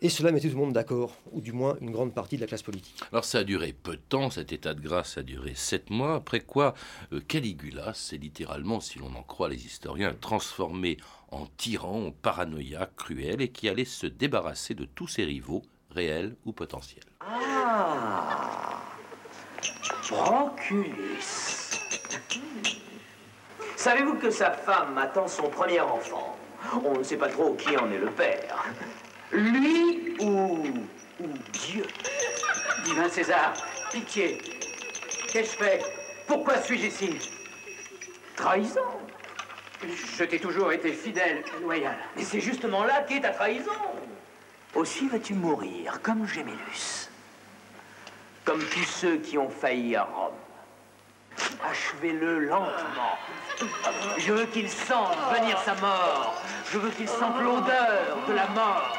Et 0.00 0.08
cela 0.08 0.32
mettait 0.32 0.48
tout 0.48 0.56
le 0.56 0.60
monde 0.60 0.74
d'accord, 0.74 1.16
ou 1.32 1.40
du 1.40 1.52
moins 1.52 1.76
une 1.80 1.90
grande 1.90 2.12
partie 2.12 2.36
de 2.36 2.42
la 2.42 2.46
classe 2.46 2.62
politique. 2.62 3.00
Alors 3.10 3.24
ça 3.24 3.38
a 3.38 3.44
duré 3.44 3.72
peu 3.72 3.92
de 3.92 4.02
temps, 4.02 4.28
cet 4.28 4.52
état 4.52 4.74
de 4.74 4.80
grâce 4.80 5.16
a 5.18 5.22
duré 5.22 5.54
sept 5.54 5.88
mois, 5.90 6.16
après 6.16 6.40
quoi 6.40 6.74
euh, 7.12 7.20
Caligula 7.20 7.94
s'est 7.94 8.16
littéralement, 8.16 8.80
si 8.80 8.98
l'on 8.98 9.14
en 9.14 9.22
croit 9.22 9.48
les 9.48 9.64
historiens, 9.64 10.14
transformé 10.20 10.98
en 11.30 11.46
tyran, 11.46 12.06
en 12.06 12.10
paranoïaque 12.10 12.96
cruel, 12.96 13.40
et 13.40 13.48
qui 13.48 13.68
allait 13.68 13.84
se 13.84 14.06
débarrasser 14.06 14.74
de 14.74 14.84
tous 14.84 15.08
ses 15.08 15.24
rivaux, 15.24 15.62
réels 15.90 16.36
ou 16.44 16.52
potentiels. 16.52 17.04
Ah 17.20 18.82
Proculus 20.06 21.22
Savez-vous 23.76 24.14
que 24.14 24.30
sa 24.30 24.50
femme 24.50 24.98
attend 24.98 25.28
son 25.28 25.48
premier 25.48 25.80
enfant? 25.80 26.36
On 26.84 26.98
ne 26.98 27.02
sait 27.02 27.16
pas 27.16 27.28
trop 27.28 27.54
qui 27.54 27.76
en 27.76 27.90
est 27.90 27.98
le 27.98 28.10
père. 28.10 28.64
Lui 29.34 30.14
ou, 30.20 30.62
ou 31.20 31.26
Dieu? 31.52 31.84
Divin 32.84 33.08
César, 33.08 33.52
pitié. 33.90 34.38
Qu'ai-je 35.32 35.48
fait? 35.48 35.82
Pourquoi 36.28 36.58
suis-je 36.58 36.86
ici? 36.86 37.18
Trahison 38.36 38.80
Je 39.82 40.24
t'ai 40.24 40.38
toujours 40.38 40.70
été 40.70 40.92
fidèle, 40.92 41.42
loyal. 41.60 41.96
Mais 42.16 42.22
c'est 42.22 42.40
justement 42.40 42.84
là 42.84 43.02
qu'est 43.02 43.22
ta 43.22 43.30
trahison. 43.30 43.72
Aussi 44.72 45.08
vas-tu 45.08 45.34
mourir, 45.34 46.00
comme 46.00 46.28
Gémélus. 46.28 47.10
Comme 48.44 48.60
tous 48.60 48.84
ceux 48.84 49.16
qui 49.16 49.36
ont 49.36 49.50
failli 49.50 49.96
à 49.96 50.04
Rome. 50.04 50.34
Achevez-le 51.68 52.38
lentement. 52.38 53.18
Je 54.18 54.32
veux 54.32 54.46
qu'il 54.46 54.70
sente 54.70 55.16
venir 55.32 55.58
sa 55.64 55.74
mort. 55.76 56.40
Je 56.72 56.78
veux 56.78 56.90
qu'il 56.90 57.08
sente 57.08 57.40
l'odeur 57.42 58.26
de 58.28 58.32
la 58.32 58.48
mort. 58.48 58.96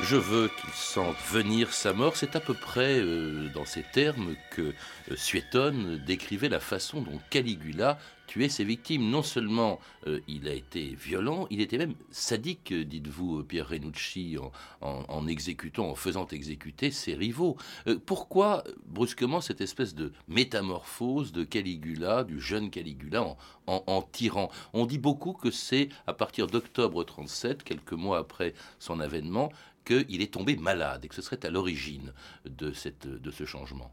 Je 0.00 0.16
veux 0.16 0.48
qu'il 0.48 0.70
sente 0.70 1.16
venir 1.30 1.72
sa 1.72 1.92
mort. 1.92 2.16
C'est 2.16 2.36
à 2.36 2.40
peu 2.40 2.54
près 2.54 3.00
euh, 3.00 3.48
dans 3.54 3.64
ces 3.64 3.82
termes 3.82 4.36
que 4.50 4.62
euh, 4.62 5.16
Suétone 5.16 5.98
décrivait 5.98 6.48
la 6.48 6.60
façon 6.60 7.00
dont 7.00 7.20
Caligula 7.30 7.98
tuer 8.28 8.48
ses 8.48 8.62
victimes. 8.62 9.10
Non 9.10 9.24
seulement 9.24 9.80
euh, 10.06 10.20
il 10.28 10.46
a 10.46 10.52
été 10.52 10.94
violent, 10.94 11.48
il 11.50 11.60
était 11.60 11.78
même 11.78 11.94
sadique, 12.12 12.72
dites-vous, 12.72 13.42
Pierre 13.42 13.68
Renucci, 13.68 14.36
en, 14.80 15.26
exécutant, 15.26 15.88
en 15.88 15.94
faisant 15.96 16.28
exécuter 16.28 16.92
ses 16.92 17.14
rivaux. 17.14 17.56
Euh, 17.88 17.98
pourquoi, 18.04 18.62
brusquement, 18.86 19.40
cette 19.40 19.60
espèce 19.60 19.94
de 19.96 20.12
métamorphose 20.28 21.32
de 21.32 21.42
Caligula, 21.42 22.22
du 22.22 22.40
jeune 22.40 22.70
Caligula, 22.70 23.22
en, 23.66 23.82
en 23.86 24.02
tyran 24.02 24.50
On 24.72 24.86
dit 24.86 24.98
beaucoup 24.98 25.32
que 25.32 25.50
c'est 25.50 25.88
à 26.06 26.12
partir 26.12 26.46
d'octobre 26.46 27.02
37, 27.02 27.64
quelques 27.64 27.92
mois 27.92 28.18
après 28.18 28.54
son 28.78 29.00
avènement, 29.00 29.50
qu'il 29.84 30.20
est 30.20 30.32
tombé 30.34 30.56
malade 30.56 31.04
et 31.04 31.08
que 31.08 31.14
ce 31.14 31.22
serait 31.22 31.44
à 31.46 31.50
l'origine 31.50 32.12
de, 32.44 32.72
de 33.04 33.30
ce 33.30 33.44
changement. 33.46 33.90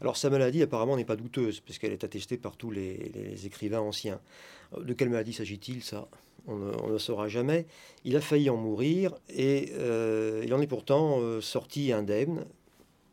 Alors 0.00 0.16
sa 0.16 0.30
maladie 0.30 0.62
apparemment 0.62 0.96
n'est 0.96 1.04
pas 1.04 1.16
douteuse, 1.16 1.60
puisqu'elle 1.60 1.92
est 1.92 2.04
attestée 2.04 2.36
par 2.36 2.56
tous 2.56 2.70
les, 2.70 3.46
écrivains 3.46 3.80
anciens. 3.80 4.20
De 4.78 4.92
quelle 4.92 5.10
maladie 5.10 5.32
s'agit-il 5.32 5.82
Ça, 5.82 6.08
on 6.46 6.88
ne, 6.88 6.98
saura 6.98 7.28
jamais. 7.28 7.66
Il 8.04 8.16
a 8.16 8.20
failli 8.20 8.50
en 8.50 8.56
mourir, 8.56 9.14
et 9.28 9.72
euh, 9.76 10.42
il 10.44 10.52
en 10.54 10.60
est 10.60 10.66
pourtant 10.66 11.20
euh, 11.20 11.40
sorti 11.40 11.92
indemne. 11.92 12.44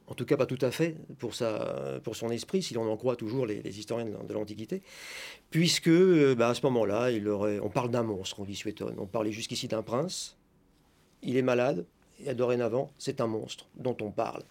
En 0.08 0.14
tout 0.14 0.26
cas, 0.26 0.38
pas 0.38 0.46
tout 0.46 0.60
à 0.62 0.70
fait 0.70 0.96
pour, 1.18 1.34
sa, 1.34 2.00
pour 2.04 2.16
son 2.16 2.30
esprit, 2.30 2.62
si 2.62 2.76
l'on 2.76 2.90
en 2.92 2.96
croit 2.96 3.16
toujours 3.16 3.48
les, 3.48 3.80
historiens 3.80 4.06
de, 4.06 4.34
l'Antiquité, 4.34 4.84
puisque 5.50 5.88
euh, 5.88 6.36
bah, 6.36 6.50
à 6.50 6.54
ce 6.54 6.62
moment-là, 6.64 7.10
on 7.64 7.70
parle 7.70 7.90
d'un 7.90 8.04
monstre, 8.04 8.40
on 8.40 8.44
dit 8.44 8.56
Suétone. 8.56 8.96
On 9.00 9.08
parlait 9.08 9.32
jusqu'ici 9.32 9.68
d'un 9.68 9.82
prince. 9.82 10.38
Il 11.24 11.38
est 11.38 11.42
malade, 11.42 11.86
et 12.24 12.34
dorénavant, 12.34 12.92
c'est 12.98 13.20
un 13.20 13.28
monstre 13.28 13.66
dont 13.76 13.98
on 14.02 14.12
parle. 14.12 14.44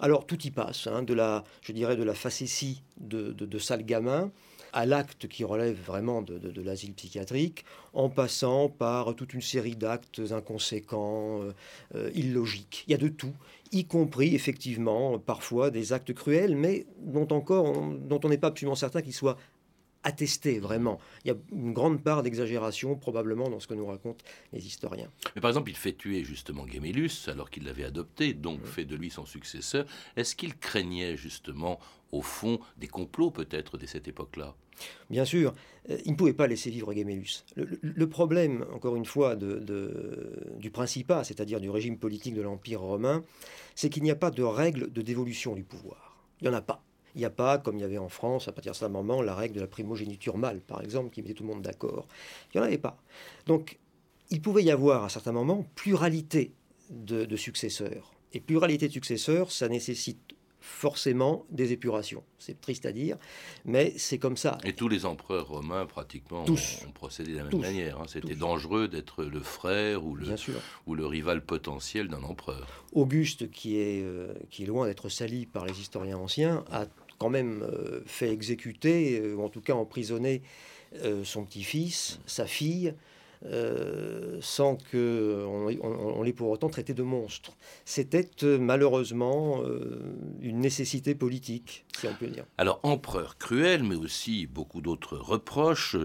Alors 0.00 0.26
tout 0.26 0.40
y 0.46 0.50
passe, 0.50 0.86
hein, 0.86 1.02
de 1.02 1.14
la, 1.14 1.44
je 1.62 1.72
dirais 1.72 1.96
de 1.96 2.04
la 2.04 2.14
facétie 2.14 2.82
de, 3.00 3.58
sale 3.58 3.84
gamin 3.84 4.30
à 4.72 4.84
l'acte 4.86 5.28
qui 5.28 5.44
relève 5.44 5.76
vraiment 5.80 6.20
de, 6.22 6.60
l'asile 6.60 6.92
psychiatrique, 6.92 7.64
en 7.94 8.10
passant 8.10 8.68
par 8.68 9.14
toute 9.14 9.32
une 9.32 9.40
série 9.40 9.76
d'actes 9.76 10.20
inconséquents, 10.30 11.42
euh, 11.42 11.52
euh, 11.94 12.10
illogiques. 12.14 12.84
Il 12.86 12.90
y 12.90 12.94
a 12.94 12.98
de 12.98 13.08
tout, 13.08 13.32
y 13.72 13.86
compris 13.86 14.34
effectivement 14.34 15.18
parfois 15.18 15.70
des 15.70 15.92
actes 15.92 16.12
cruels, 16.12 16.54
mais 16.54 16.86
dont 17.00 17.28
encore, 17.30 17.72
dont 17.72 18.20
on 18.22 18.28
n'est 18.28 18.38
pas 18.38 18.48
absolument 18.48 18.74
certain 18.74 19.00
qu'ils 19.00 19.14
soient 19.14 19.38
attesté 20.02 20.58
vraiment. 20.58 20.98
Il 21.24 21.28
y 21.28 21.30
a 21.30 21.36
une 21.52 21.72
grande 21.72 22.02
part 22.02 22.22
d'exagération 22.22 22.96
probablement 22.96 23.48
dans 23.48 23.60
ce 23.60 23.66
que 23.66 23.74
nous 23.74 23.86
racontent 23.86 24.24
les 24.52 24.66
historiens. 24.66 25.10
Mais 25.34 25.40
par 25.40 25.50
exemple, 25.50 25.70
il 25.70 25.76
fait 25.76 25.92
tuer 25.92 26.24
justement 26.24 26.66
Gemellus 26.66 27.28
alors 27.28 27.50
qu'il 27.50 27.64
l'avait 27.64 27.84
adopté, 27.84 28.32
donc 28.32 28.64
fait 28.64 28.84
de 28.84 28.96
lui 28.96 29.10
son 29.10 29.26
successeur. 29.26 29.86
Est-ce 30.16 30.34
qu'il 30.36 30.56
craignait 30.56 31.16
justement 31.16 31.78
au 32.12 32.22
fond 32.22 32.58
des 32.78 32.86
complots 32.86 33.30
peut-être 33.30 33.76
dès 33.76 33.86
cette 33.86 34.08
époque-là? 34.08 34.54
Bien 35.10 35.24
sûr, 35.24 35.52
euh, 35.90 35.98
il 36.04 36.12
ne 36.12 36.16
pouvait 36.16 36.32
pas 36.32 36.46
laisser 36.46 36.70
vivre 36.70 36.92
Gemellus. 36.92 37.44
Le, 37.56 38.08
problème, 38.08 38.64
encore 38.72 38.96
une 38.96 39.04
fois, 39.04 39.36
du 39.36 40.70
Principat, 40.70 41.24
c'est-à-dire 41.24 41.60
du 41.60 41.70
régime 41.70 41.98
politique 41.98 42.34
de 42.34 42.42
l'Empire 42.42 42.80
romain, 42.80 43.24
c'est 43.74 43.90
qu'il 43.90 44.02
n'y 44.02 44.10
a 44.10 44.16
pas 44.16 44.30
de 44.30 44.42
règle 44.42 44.92
de 44.92 45.02
dévolution 45.02 45.54
du 45.54 45.64
pouvoir. 45.64 46.16
Il 46.40 46.48
n'y 46.48 46.54
en 46.54 46.56
a 46.56 46.62
pas. 46.62 46.82
Il 47.14 47.18
n'y 47.18 47.24
a 47.24 47.30
pas, 47.30 47.58
comme 47.58 47.76
il 47.76 47.80
y 47.80 47.84
avait 47.84 47.98
en 47.98 48.08
France, 48.08 48.48
à 48.48 48.52
partir 48.52 48.74
ce 48.74 48.84
moment, 48.84 49.22
la 49.22 49.34
règle 49.34 49.56
de 49.56 49.60
la 49.60 49.66
primogéniture 49.66 50.36
mâle, 50.36 50.60
par 50.60 50.82
exemple, 50.82 51.10
qui 51.10 51.22
mettait 51.22 51.34
tout 51.34 51.44
le 51.44 51.50
monde 51.50 51.62
d'accord. 51.62 52.06
Il 52.52 52.58
n'y 52.58 52.64
en 52.64 52.66
avait 52.66 52.78
pas. 52.78 52.98
Donc, 53.46 53.78
il 54.30 54.42
pouvait 54.42 54.62
y 54.62 54.70
avoir, 54.70 55.04
à 55.04 55.08
certains 55.08 55.32
moments, 55.32 55.64
pluralité 55.74 56.52
de, 56.90 57.36
successeurs. 57.36 58.12
Et 58.32 58.40
pluralité 58.40 58.88
de 58.88 58.92
successeurs, 58.92 59.50
ça 59.50 59.68
nécessite 59.68 60.34
forcément 60.60 61.46
des 61.50 61.72
épurations. 61.72 62.22
C'est 62.38 62.60
triste 62.60 62.86
à 62.86 62.92
dire, 62.92 63.16
mais 63.64 63.94
c'est 63.96 64.18
comme 64.18 64.36
ça. 64.36 64.58
Et 64.64 64.72
tous 64.72 64.88
les 64.88 65.06
empereurs 65.06 65.48
romains, 65.48 65.86
pratiquement, 65.86 66.44
ont, 66.44 66.92
procédé 66.92 67.32
de 67.32 67.38
la 67.38 67.44
même 67.44 67.60
manière. 67.60 68.00
Hein. 68.00 68.06
C'était 68.08 68.34
dangereux 68.34 68.88
d'être 68.88 69.24
le 69.24 69.40
frère 69.40 70.04
ou 70.04 70.14
le, 70.14 70.26
ou 70.86 70.94
le 70.94 71.06
rival 71.06 71.44
potentiel 71.44 72.08
d'un 72.08 72.22
empereur. 72.22 72.84
Auguste, 72.92 73.50
qui 73.50 73.78
est, 73.78 74.02
euh, 74.02 74.34
qui 74.50 74.64
est 74.64 74.66
loin 74.66 74.86
d'être 74.86 75.08
sali 75.08 75.46
par 75.46 75.64
les 75.64 75.80
historiens 75.80 76.18
anciens, 76.18 76.64
a 76.70 76.86
quand 77.18 77.30
même 77.30 77.62
euh, 77.62 78.00
fait 78.06 78.30
exécuter, 78.30 79.20
euh, 79.20 79.34
ou 79.34 79.42
en 79.42 79.48
tout 79.48 79.60
cas 79.60 79.74
emprisonner 79.74 80.42
son 81.22 81.44
petit-fils, 81.44 82.18
sa 82.24 82.46
fille, 82.46 82.94
euh, 83.44 84.38
sans 84.40 84.76
qu'on 84.90 85.68
on, 85.80 86.22
l'ait 86.22 86.32
pour 86.32 86.50
autant 86.50 86.68
traité 86.68 86.92
de 86.92 87.02
monstre. 87.02 87.52
C'était 87.84 88.28
euh, 88.42 88.58
malheureusement 88.58 89.62
euh, 89.62 90.00
une 90.40 90.58
nécessité 90.58 91.14
politique, 91.14 91.84
si 91.98 92.08
on 92.08 92.14
peut 92.14 92.26
dire. 92.26 92.44
Alors, 92.58 92.80
empereur 92.82 93.38
cruel, 93.38 93.84
mais 93.84 93.94
aussi 93.94 94.46
beaucoup 94.46 94.80
d'autres 94.80 95.16
reproches. 95.16 95.96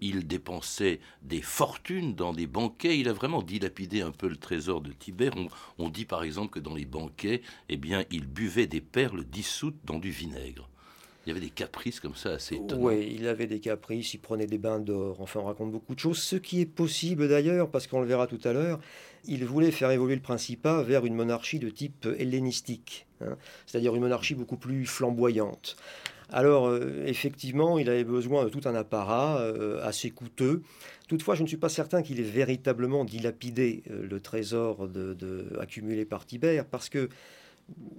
il 0.00 0.26
dépensait 0.26 1.00
des 1.22 1.42
fortunes 1.42 2.14
dans 2.14 2.32
des 2.32 2.46
banquets. 2.46 2.98
Il 2.98 3.08
a 3.08 3.12
vraiment 3.12 3.42
dilapidé 3.42 4.00
un 4.00 4.12
peu 4.12 4.28
le 4.28 4.36
trésor 4.36 4.80
de 4.80 4.92
Tibère. 4.92 5.32
On, 5.36 5.48
on 5.78 5.88
dit 5.90 6.06
par 6.06 6.24
exemple 6.24 6.52
que 6.52 6.60
dans 6.60 6.74
les 6.74 6.86
banquets, 6.86 7.42
eh 7.68 7.76
bien, 7.76 8.04
il 8.10 8.26
buvait 8.26 8.66
des 8.66 8.80
perles 8.80 9.24
dissoutes 9.24 9.78
dans 9.84 9.98
du 9.98 10.10
vinaigre. 10.10 10.68
Il 11.24 11.28
y 11.28 11.32
avait 11.32 11.40
des 11.40 11.50
caprices 11.50 12.00
comme 12.00 12.16
ça 12.16 12.30
assez 12.30 12.56
étonnants. 12.56 12.82
Oui, 12.82 13.14
il 13.16 13.28
avait 13.28 13.46
des 13.46 13.60
caprices, 13.60 14.14
il 14.14 14.18
prenait 14.18 14.46
des 14.46 14.58
bains 14.58 14.80
d'or, 14.80 15.20
enfin 15.20 15.40
on 15.40 15.44
raconte 15.44 15.70
beaucoup 15.70 15.94
de 15.94 16.00
choses, 16.00 16.18
ce 16.18 16.36
qui 16.36 16.60
est 16.60 16.66
possible 16.66 17.28
d'ailleurs, 17.28 17.70
parce 17.70 17.86
qu'on 17.86 18.00
le 18.00 18.06
verra 18.06 18.26
tout 18.26 18.40
à 18.44 18.52
l'heure, 18.52 18.80
il 19.24 19.44
voulait 19.44 19.70
faire 19.70 19.90
évoluer 19.92 20.16
le 20.16 20.20
Principat 20.20 20.82
vers 20.82 21.06
une 21.06 21.14
monarchie 21.14 21.60
de 21.60 21.70
type 21.70 22.08
hellénistique, 22.18 23.06
hein, 23.20 23.36
c'est-à-dire 23.66 23.94
une 23.94 24.02
monarchie 24.02 24.34
beaucoup 24.34 24.56
plus 24.56 24.84
flamboyante. 24.84 25.76
Alors 26.32 26.66
euh, 26.66 27.04
effectivement, 27.06 27.78
il 27.78 27.88
avait 27.90 28.04
besoin 28.04 28.44
de 28.44 28.48
tout 28.48 28.62
un 28.64 28.74
apparat 28.74 29.38
euh, 29.40 29.84
assez 29.86 30.10
coûteux. 30.10 30.62
Toutefois, 31.06 31.34
je 31.34 31.42
ne 31.42 31.46
suis 31.46 31.58
pas 31.58 31.68
certain 31.68 32.02
qu'il 32.02 32.18
ait 32.20 32.24
véritablement 32.24 33.04
dilapidé 33.04 33.82
euh, 33.90 34.06
le 34.08 34.20
trésor 34.20 34.88
accumulé 35.60 36.06
par 36.06 36.24
Tibère, 36.24 36.64
parce 36.64 36.88
que 36.88 37.10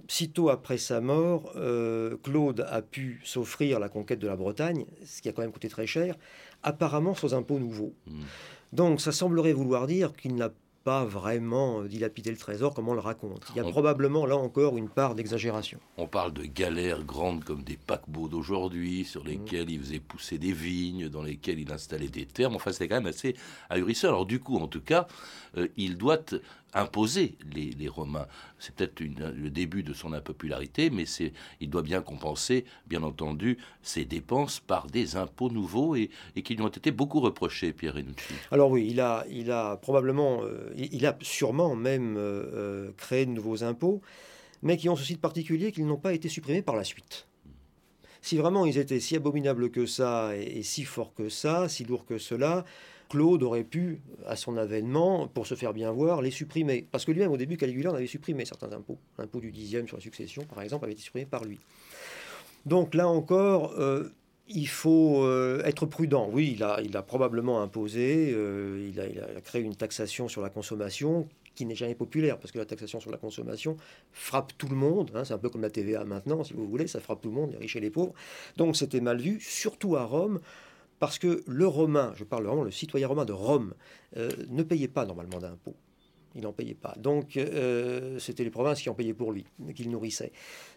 Sitôt 0.06 0.50
après 0.50 0.76
sa 0.78 1.00
mort, 1.00 1.50
euh, 1.56 2.16
Claude 2.22 2.66
a 2.68 2.82
pu 2.82 3.20
s'offrir 3.24 3.80
la 3.80 3.88
conquête 3.88 4.18
de 4.18 4.26
la 4.26 4.36
Bretagne, 4.36 4.84
ce 5.04 5.22
qui 5.22 5.28
a 5.28 5.32
quand 5.32 5.42
même 5.42 5.50
coûté 5.52 5.68
très 5.68 5.86
cher, 5.86 6.14
apparemment 6.62 7.14
sans 7.14 7.34
impôts 7.34 7.58
nouveaux. 7.58 7.94
Hmm. 8.06 8.20
Donc 8.72 9.00
ça 9.00 9.12
semblerait 9.12 9.54
vouloir 9.54 9.86
dire 9.86 10.12
qu'il 10.14 10.34
n'a 10.34 10.50
pas 10.84 11.06
vraiment 11.06 11.80
euh, 11.80 11.88
dilapidé 11.88 12.30
le 12.30 12.36
trésor 12.36 12.74
comme 12.74 12.88
on 12.90 12.92
le 12.94 13.00
raconte. 13.00 13.40
Il 13.54 13.56
y 13.56 13.60
a 13.60 13.64
On- 13.64 13.70
probablement 13.70 14.26
là 14.26 14.36
encore 14.36 14.76
une 14.76 14.90
part 14.90 15.14
d'exagération. 15.14 15.78
On 15.96 16.06
parle 16.06 16.34
de 16.34 16.42
galères 16.44 17.02
grandes 17.02 17.42
comme 17.42 17.62
des 17.62 17.78
paquebots 17.78 18.28
d'aujourd'hui, 18.28 19.06
sur 19.06 19.24
lesquels 19.24 19.70
il 19.70 19.80
faisait 19.80 20.00
pousser 20.00 20.36
des 20.36 20.52
vignes, 20.52 21.08
dans 21.08 21.22
lesquels 21.22 21.58
il 21.58 21.72
installait 21.72 22.08
des 22.08 22.26
termes. 22.26 22.54
Enfin, 22.56 22.70
c'était 22.72 22.88
quand 22.88 22.96
même 22.96 23.06
assez 23.06 23.34
ahurissant. 23.70 24.08
Alors, 24.08 24.26
du 24.26 24.40
coup, 24.40 24.58
en 24.58 24.68
tout 24.68 24.82
cas, 24.82 25.06
euh, 25.56 25.68
il 25.78 25.96
doit 25.96 26.20
imposer 26.74 27.36
les, 27.52 27.88
Romains. 27.88 28.26
C'est 28.58 28.74
peut-être 28.74 29.00
le 29.00 29.50
début 29.50 29.82
de 29.82 29.92
son 29.92 30.12
impopularité, 30.12 30.90
mais 30.90 31.04
il 31.60 31.70
doit 31.70 31.82
bien 31.82 32.00
compenser, 32.00 32.64
bien 32.86 33.02
entendu, 33.02 33.58
ses 33.82 34.04
dépenses 34.04 34.60
par 34.60 34.86
des 34.86 35.16
impôts 35.16 35.50
nouveaux 35.50 35.94
et, 35.94 36.10
qui 36.42 36.54
lui 36.54 36.62
ont 36.62 36.68
été 36.68 36.90
beaucoup 36.90 37.20
reprochés, 37.20 37.72
Pierre 37.72 37.94
Renucci. 37.94 38.34
Alors 38.50 38.70
oui, 38.70 38.88
il 38.90 39.00
a, 39.00 39.24
il 39.30 39.50
a 39.50 39.76
probablement, 39.76 40.42
euh, 40.42 40.72
il 40.76 41.04
il 41.04 41.06
a 41.06 41.18
sûrement 41.20 41.76
même 41.76 42.16
euh, 42.16 42.20
euh, 42.54 42.90
créé 42.96 43.26
de 43.26 43.30
nouveaux 43.30 43.62
impôts, 43.62 44.00
mais 44.62 44.76
qui 44.76 44.88
ont 44.88 44.96
ceci 44.96 45.14
de 45.14 45.20
particulier 45.20 45.70
qu'ils 45.70 45.86
n'ont 45.86 45.98
pas 45.98 46.14
été 46.14 46.28
supprimés 46.28 46.62
par 46.62 46.76
la 46.76 46.84
suite. 46.84 47.26
Si 48.22 48.38
vraiment 48.38 48.64
ils 48.64 48.78
étaient 48.78 49.00
si 49.00 49.16
abominables 49.16 49.70
que 49.70 49.84
ça 49.84 50.34
et, 50.34 50.60
et 50.60 50.62
si 50.62 50.84
forts 50.84 51.12
que 51.14 51.28
ça, 51.28 51.68
si 51.68 51.84
lourds 51.84 52.06
que 52.06 52.16
cela, 52.16 52.64
Claude 53.08 53.42
aurait 53.42 53.64
pu, 53.64 54.00
à 54.26 54.36
son 54.36 54.56
avènement, 54.56 55.28
pour 55.28 55.46
se 55.46 55.54
faire 55.54 55.72
bien 55.72 55.90
voir, 55.92 56.22
les 56.22 56.30
supprimer. 56.30 56.86
Parce 56.90 57.04
que 57.04 57.12
lui-même, 57.12 57.32
au 57.32 57.36
début, 57.36 57.56
Caligula 57.56 57.92
en 57.92 57.94
avait 57.94 58.06
supprimé 58.06 58.44
certains 58.44 58.72
impôts. 58.72 58.98
L'impôt 59.18 59.40
du 59.40 59.50
dixième 59.50 59.86
sur 59.86 59.96
la 59.96 60.02
succession, 60.02 60.44
par 60.44 60.62
exemple, 60.62 60.84
avait 60.84 60.94
été 60.94 61.02
supprimé 61.02 61.26
par 61.26 61.44
lui. 61.44 61.58
Donc 62.66 62.94
là 62.94 63.08
encore, 63.08 63.74
euh, 63.78 64.08
il 64.48 64.68
faut 64.68 65.22
euh, 65.24 65.62
être 65.64 65.86
prudent. 65.86 66.28
Oui, 66.32 66.56
il 66.56 66.62
a, 66.96 67.02
probablement 67.02 67.62
imposé, 67.62 68.32
euh, 68.32 68.90
il, 68.92 69.00
a, 69.00 69.06
il 69.06 69.20
a 69.20 69.40
créé 69.40 69.62
une 69.62 69.76
taxation 69.76 70.28
sur 70.28 70.42
la 70.42 70.48
consommation 70.48 71.28
qui 71.54 71.66
n'est 71.66 71.74
jamais 71.74 71.94
populaire, 71.94 72.38
parce 72.38 72.52
que 72.52 72.58
la 72.58 72.64
taxation 72.64 73.00
sur 73.00 73.10
la 73.10 73.16
consommation 73.16 73.76
frappe 74.12 74.52
tout 74.58 74.68
le 74.68 74.76
monde. 74.76 75.10
hein, 75.14 75.24
c'est 75.24 75.34
un 75.34 75.38
peu 75.38 75.48
comme 75.48 75.62
la 75.62 75.70
TVA 75.70 76.04
maintenant, 76.04 76.42
si 76.44 76.52
vous 76.52 76.66
voulez, 76.66 76.86
ça 76.86 77.00
frappe 77.00 77.20
tout 77.20 77.28
le 77.28 77.34
monde, 77.34 77.52
les 77.52 77.58
riches 77.58 77.76
et 77.76 77.80
les 77.80 77.90
pauvres. 77.90 78.12
Donc 78.56 78.76
c'était 78.76 79.00
mal 79.00 79.18
vu, 79.18 79.40
surtout 79.40 79.96
à 79.96 80.04
Rome, 80.04 80.40
parce 81.04 81.18
que 81.18 81.42
le 81.46 81.66
Romain, 81.66 82.14
je 82.16 82.24
parle 82.24 82.46
vraiment 82.46 82.64
le 82.64 82.70
citoyen 82.70 83.08
romain 83.08 83.26
de 83.26 83.34
Rome, 83.34 83.74
euh, 84.16 84.30
ne 84.48 84.62
payait 84.62 84.88
pas 84.88 85.04
normalement 85.04 85.38
d'impôts. 85.38 85.76
Il 86.34 86.40
n'en 86.40 86.54
payait 86.54 86.72
pas. 86.72 86.94
Donc, 86.96 87.36
euh, 87.36 88.18
c'était 88.18 88.42
les 88.42 88.48
provinces 88.48 88.80
qui 88.80 88.88
en 88.88 88.94
payaient 88.94 89.12
pour 89.12 89.30
lui, 89.30 89.44
qu'il 89.74 89.90
nourrissait. 89.90 90.32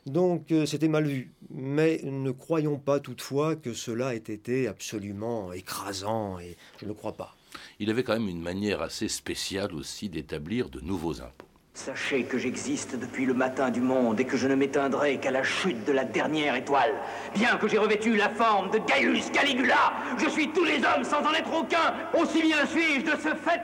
Donc, 0.06 0.52
euh, 0.52 0.66
c'était 0.66 0.90
mal 0.90 1.06
vu. 1.06 1.34
Mais 1.50 2.02
ne 2.04 2.32
croyons 2.32 2.78
pas 2.78 3.00
toutefois 3.00 3.56
que 3.56 3.72
cela 3.72 4.16
ait 4.16 4.18
été 4.18 4.68
absolument 4.68 5.54
écrasant, 5.54 6.40
et 6.40 6.58
je 6.82 6.86
ne 6.86 6.92
crois 6.92 7.14
pas. 7.14 7.38
Il 7.80 7.90
avait 7.90 8.04
quand 8.04 8.20
même 8.20 8.28
une 8.28 8.42
manière 8.42 8.82
assez 8.82 9.08
spéciale 9.08 9.74
aussi 9.74 10.10
d'établir 10.10 10.70
de 10.70 10.82
nouveaux 10.82 11.22
impôts. 11.22 11.47
Sachez 11.78 12.24
que 12.24 12.40
j'existe 12.40 12.96
depuis 12.96 13.28
le 13.28 13.36
matin 13.36 13.70
du 13.70 13.82
monde 13.82 14.20
et 14.20 14.26
que 14.26 14.36
je 14.36 14.48
ne 14.48 14.56
m'éteindrai 14.56 15.20
qu'à 15.20 15.30
la 15.30 15.44
chute 15.44 15.86
de 15.86 15.92
la 15.92 16.06
dernière 16.06 16.56
étoile. 16.56 16.92
Bien 17.36 17.56
que 17.58 17.68
j'ai 17.68 17.78
revêtu 17.78 18.16
la 18.16 18.30
forme 18.30 18.72
de 18.72 18.80
Gaius 18.80 19.30
Caligula, 19.30 19.94
je 20.18 20.28
suis 20.28 20.50
tous 20.50 20.64
les 20.64 20.84
hommes 20.84 21.04
sans 21.04 21.22
en 21.22 21.32
être 21.34 21.54
aucun. 21.54 21.94
Aussi 22.20 22.42
bien 22.42 22.66
suis-je 22.66 23.06
de 23.06 23.12
ce 23.12 23.36
fait 23.36 23.62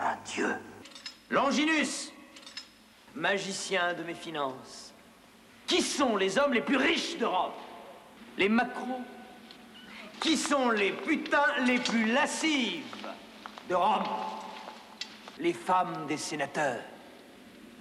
un 0.00 0.16
dieu. 0.24 0.54
Longinus, 1.28 2.10
magicien 3.14 3.92
de 3.92 4.02
mes 4.02 4.14
finances. 4.14 4.94
Qui 5.66 5.82
sont 5.82 6.16
les 6.16 6.38
hommes 6.38 6.54
les 6.54 6.62
plus 6.62 6.78
riches 6.78 7.18
d'Europe? 7.18 7.60
Les 8.38 8.48
macros 8.48 9.02
Qui 10.20 10.38
sont 10.38 10.70
les 10.70 10.92
putains 10.92 11.52
les 11.66 11.78
plus 11.78 12.06
lascives 12.12 12.82
de 13.68 13.74
Rome? 13.74 14.04
Les 15.38 15.52
femmes 15.52 16.06
des 16.08 16.16
sénateurs. 16.16 16.80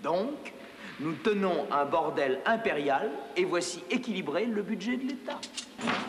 Donc, 0.04 0.52
nous 1.00 1.14
tenons 1.14 1.66
un 1.72 1.86
bordel 1.86 2.42
impérial 2.46 3.10
et 3.38 3.46
voici 3.46 3.82
équilibré 3.90 4.46
le 4.46 4.62
budget 4.62 4.98
de 4.98 5.08
l'État. 5.08 5.40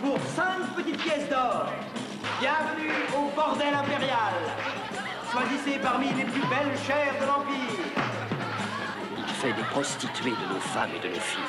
Pour 0.02 0.18
cinq 0.34 0.74
petites 0.74 1.00
pièces 1.00 1.28
d'or, 1.28 1.66
bienvenue 2.40 2.90
au 3.16 3.30
bordel 3.36 3.72
impérial. 3.72 4.34
Choisissez 5.30 5.78
parmi 5.78 6.06
les 6.08 6.24
plus 6.24 6.40
belles 6.40 6.76
chairs 6.84 7.14
de 7.20 7.26
l'Empire. 7.26 7.84
Il 9.16 9.32
fait 9.34 9.52
des 9.52 9.62
prostituées 9.70 10.30
de 10.30 10.54
nos 10.54 10.60
femmes 10.60 10.90
et 10.96 11.08
de 11.08 11.14
nos 11.14 11.20
filles. 11.20 11.40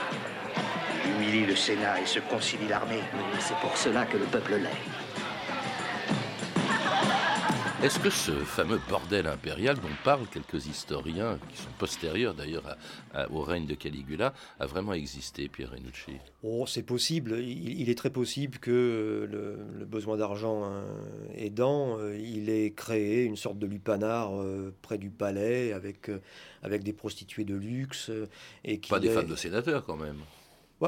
Il 1.04 1.12
humilie 1.16 1.46
le 1.48 1.56
Sénat 1.56 2.00
et 2.00 2.06
se 2.06 2.20
concilie 2.20 2.68
l'armée. 2.68 3.02
C'est 3.40 3.58
pour 3.58 3.76
cela 3.76 4.06
que 4.06 4.18
le 4.18 4.26
peuple 4.26 4.58
l'est. 4.58 5.05
Est-ce 7.86 8.00
que 8.00 8.10
ce 8.10 8.32
fameux 8.32 8.80
bordel 8.90 9.28
impérial 9.28 9.76
dont 9.76 9.88
parlent 10.04 10.26
quelques 10.34 10.66
historiens, 10.66 11.38
qui 11.52 11.62
sont 11.62 11.70
postérieurs 11.78 12.34
d'ailleurs 12.34 12.76
au 13.30 13.42
règne 13.44 13.68
de 13.68 13.76
Caligula, 13.76 14.34
a 14.60 14.66
vraiment 14.66 14.94
existé, 14.94 15.48
Pierre 15.50 15.70
Renucci? 15.70 16.14
Oh, 16.42 16.66
c'est 16.66 16.82
possible. 16.82 17.38
Il, 17.40 17.80
il 17.82 17.90
est 17.92 17.96
très 17.96 18.10
possible 18.10 18.58
que 18.58 18.72
euh, 18.72 19.28
le, 19.28 19.80
le 19.80 19.86
besoin 19.86 20.18
d'argent 20.18 20.64
hein, 20.66 20.84
aidant, 21.36 22.00
euh, 22.00 22.18
il 22.18 22.50
ait 22.50 22.72
créé 22.72 23.24
une 23.24 23.36
sorte 23.36 23.60
de 23.60 23.68
lupanar 23.68 24.32
euh, 24.42 24.74
près 24.82 24.98
du 24.98 25.12
palais 25.12 25.72
avec, 25.72 26.10
euh, 26.10 26.18
avec 26.64 26.82
des 26.82 26.94
prostituées 26.94 27.46
de 27.46 27.54
luxe. 27.56 28.10
et 28.64 28.80
Pas 28.80 29.00
des 29.00 29.10
ait- 29.10 29.14
femmes 29.14 29.28
de 29.28 29.36
sénateurs 29.36 29.86
quand 29.86 29.98
même. 29.98 30.18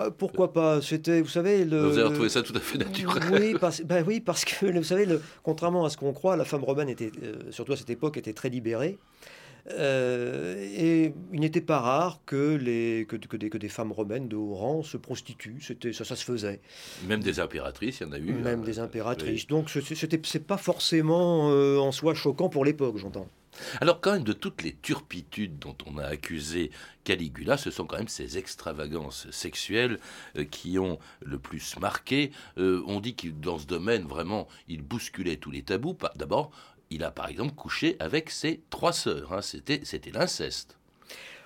Ouais, 0.06 0.12
pourquoi 0.18 0.54
pas 0.54 0.82
C'était, 0.82 1.22
vous 1.22 1.30
savez, 1.30 1.66
le. 1.66 1.80
Vous 1.88 1.98
avez 1.98 2.08
retrouvé 2.10 2.30
ça 2.30 2.42
tout 2.42 2.54
à 2.56 2.60
fait 2.60 2.78
naturel. 2.78 3.24
Oui, 3.32 3.56
parce, 3.60 3.82
ben 3.82 4.04
oui, 4.08 4.20
parce 4.20 4.46
que 4.46 4.66
vous 4.78 4.84
savez, 4.84 5.06
le- 5.06 5.22
contrairement 5.44 5.86
à 5.86 5.90
ce 5.90 5.98
qu'on 5.98 6.14
croit, 6.14 6.36
la 6.38 6.46
femme 6.46 6.64
romaine 6.64 6.90
était, 6.90 7.12
euh, 7.24 7.36
surtout 7.52 7.74
à 7.74 7.78
cette 7.78 7.90
époque, 7.90 8.18
était 8.18 8.34
très 8.34 8.50
libérée. 8.50 8.98
Euh, 9.72 10.56
et 10.78 11.14
il 11.34 11.40
n'était 11.42 11.60
pas 11.60 11.80
rare 11.80 12.22
que, 12.26 12.56
les, 12.56 13.06
que, 13.06 13.18
que 13.18 13.36
des, 13.36 13.50
que 13.50 13.58
des 13.58 13.68
femmes 13.68 13.92
romaines 13.92 14.30
de 14.30 14.36
haut 14.38 14.54
rang 14.56 14.82
se 14.82 14.96
prostituent. 14.96 15.60
C'était, 15.62 15.92
ça, 15.92 16.06
ça 16.06 16.16
se 16.16 16.24
faisait. 16.24 16.62
Même 17.06 17.20
des 17.22 17.42
impératrices, 17.42 18.00
il 18.00 18.04
y 18.08 18.10
en 18.10 18.14
a 18.14 18.18
eu. 18.18 18.32
Même 18.32 18.62
hein. 18.62 18.64
des 18.66 18.80
impératrices. 18.80 19.42
Oui. 19.42 19.48
Donc 19.50 19.70
ce- 19.70 19.82
c'était, 19.82 20.22
c'est 20.24 20.46
pas 20.48 20.56
forcément 20.58 21.50
euh, 21.52 21.80
en 21.80 21.92
soi 21.92 22.14
choquant 22.14 22.48
pour 22.48 22.64
l'époque, 22.64 22.98
j'entends. 22.98 23.28
Alors 23.82 24.02
quand 24.02 24.13
même, 24.13 24.24
de 24.24 24.34
toutes 24.34 24.63
les 24.63 24.76
turpitudes 24.76 25.60
dont 25.60 25.76
on 25.86 25.98
a 25.98 26.06
accusé 26.06 26.72
Caligula, 27.04 27.58
ce 27.58 27.72
sont 27.72 27.86
quand 27.86 27.98
même 27.98 28.08
ces 28.08 28.38
extravagances 28.38 29.30
sexuelles 29.32 30.00
euh, 30.38 30.43
qui 30.43 30.80
ont 30.80 31.00
le 31.24 31.39
plus 31.39 31.78
marqué. 31.80 32.32
Euh, 32.58 32.84
on 32.88 33.00
dit 33.00 33.15
que 33.15 33.28
dans 33.30 33.58
ce 33.58 33.65
domaine, 33.65 34.04
vraiment, 34.04 34.48
il 34.67 34.82
bousculait 34.82 35.38
tous 35.38 35.52
les 35.52 35.63
tabous. 35.63 35.98
D'abord, 36.15 36.52
il 36.89 37.04
a 37.04 37.12
par 37.12 37.28
exemple 37.30 37.54
couché 37.54 37.96
avec 38.00 38.30
ses 38.30 38.62
trois 38.70 38.93
sœurs. 38.93 39.34
hein. 39.34 39.41
C'était, 39.41 39.82
c'était 39.84 40.12
l'inceste. 40.12 40.78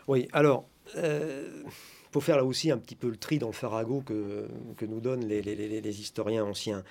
Oui, 0.08 0.28
alors, 0.34 0.68
il 0.96 1.64
faut 2.12 2.22
faire 2.22 2.38
là 2.38 2.44
aussi 2.44 2.72
un 2.72 2.78
petit 2.78 2.96
peu 2.96 3.10
le 3.10 3.18
tri 3.18 3.40
dans 3.40 3.48
le 3.48 3.54
farrago 3.54 4.02
que, 4.02 4.48
que 4.78 4.86
nous 4.86 5.00
donnent 5.00 5.26
les 5.26 6.02
historiens 6.02 6.44
anciens. 6.44 6.84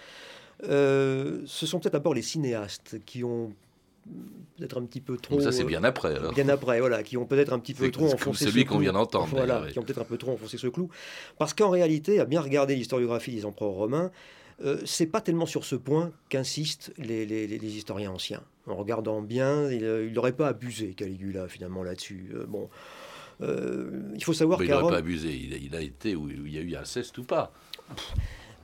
Euh, 0.65 1.43
ce 1.47 1.67
sont 1.67 1.81
peut-être 1.81 1.95
d'abord 1.95 2.15
les 2.15 2.23
cinéastes 2.23 2.97
qui 3.05 3.25
ont 3.25 3.53
peut-être 4.57 4.79
un 4.79 4.85
petit 4.85 5.01
peu 5.01 5.17
trop... 5.17 5.37
Donc 5.37 5.43
ça, 5.45 5.53
c'est 5.53 5.65
bien 5.65 5.85
après. 5.85 6.15
Alors. 6.17 6.33
Bien 6.35 6.49
après, 6.49 6.81
voilà, 6.81 7.03
qui 7.03 7.17
ont 7.17 7.25
peut-être 7.27 7.53
un 7.53 7.59
petit 7.59 7.75
peu 7.75 7.91
trop 7.91 8.13
enfoncé 8.13 8.45
celui 8.47 8.63
ce 8.63 8.67
qu'on 8.67 8.79
vient 8.79 8.93
d'entendre, 8.93 9.29
Voilà, 9.31 9.63
oui. 9.65 9.73
qui 9.73 9.79
ont 9.79 9.83
peut-être 9.83 10.01
un 10.03 10.05
peu 10.05 10.19
trop 10.19 10.33
enfoncé 10.33 10.59
ce 10.59 10.67
clou. 10.67 10.91
Parce 11.39 11.55
qu'en 11.55 11.71
réalité, 11.71 12.21
à 12.21 12.25
bien 12.27 12.41
regarder 12.41 12.75
l'historiographie 12.77 13.35
des 13.35 13.45
empereurs 13.47 13.71
romains, 13.73 14.11
euh, 14.63 14.77
c'est 14.85 15.07
pas 15.07 15.23
tellement 15.23 15.47
sur 15.47 15.65
ce 15.65 15.77
point 15.77 16.13
qu'insistent 16.29 16.93
les, 16.99 17.25
les- 17.25 17.47
les- 17.47 17.59
les 17.59 17.77
historiens 17.77 18.11
anciens. 18.11 18.43
En 18.67 18.77
regardant 18.77 19.23
bien, 19.23 19.71
il 19.71 20.13
n'aurait 20.13 20.33
pas 20.33 20.49
abusé 20.49 20.93
Caligula 20.93 21.49
finalement 21.49 21.83
là-dessus. 21.83 22.31
Euh, 22.35 22.45
bon, 22.47 22.69
euh, 23.41 24.03
il 24.15 24.23
faut 24.23 24.35
savoir 24.35 24.59
Mais 24.59 24.67
il 24.67 24.69
qu'à 24.69 24.75
n'aurait 24.75 24.85
Rome, 24.85 24.93
pas 24.93 24.99
abusé. 24.99 25.35
Il 25.35 25.55
a, 25.55 25.57
il 25.57 25.75
a 25.75 25.81
été 25.81 26.15
où 26.15 26.25
où 26.25 26.29
il 26.47 26.55
y 26.55 26.59
a 26.59 26.61
eu 26.61 26.77
inceste 26.77 27.17
ou 27.17 27.25
pas. 27.25 27.53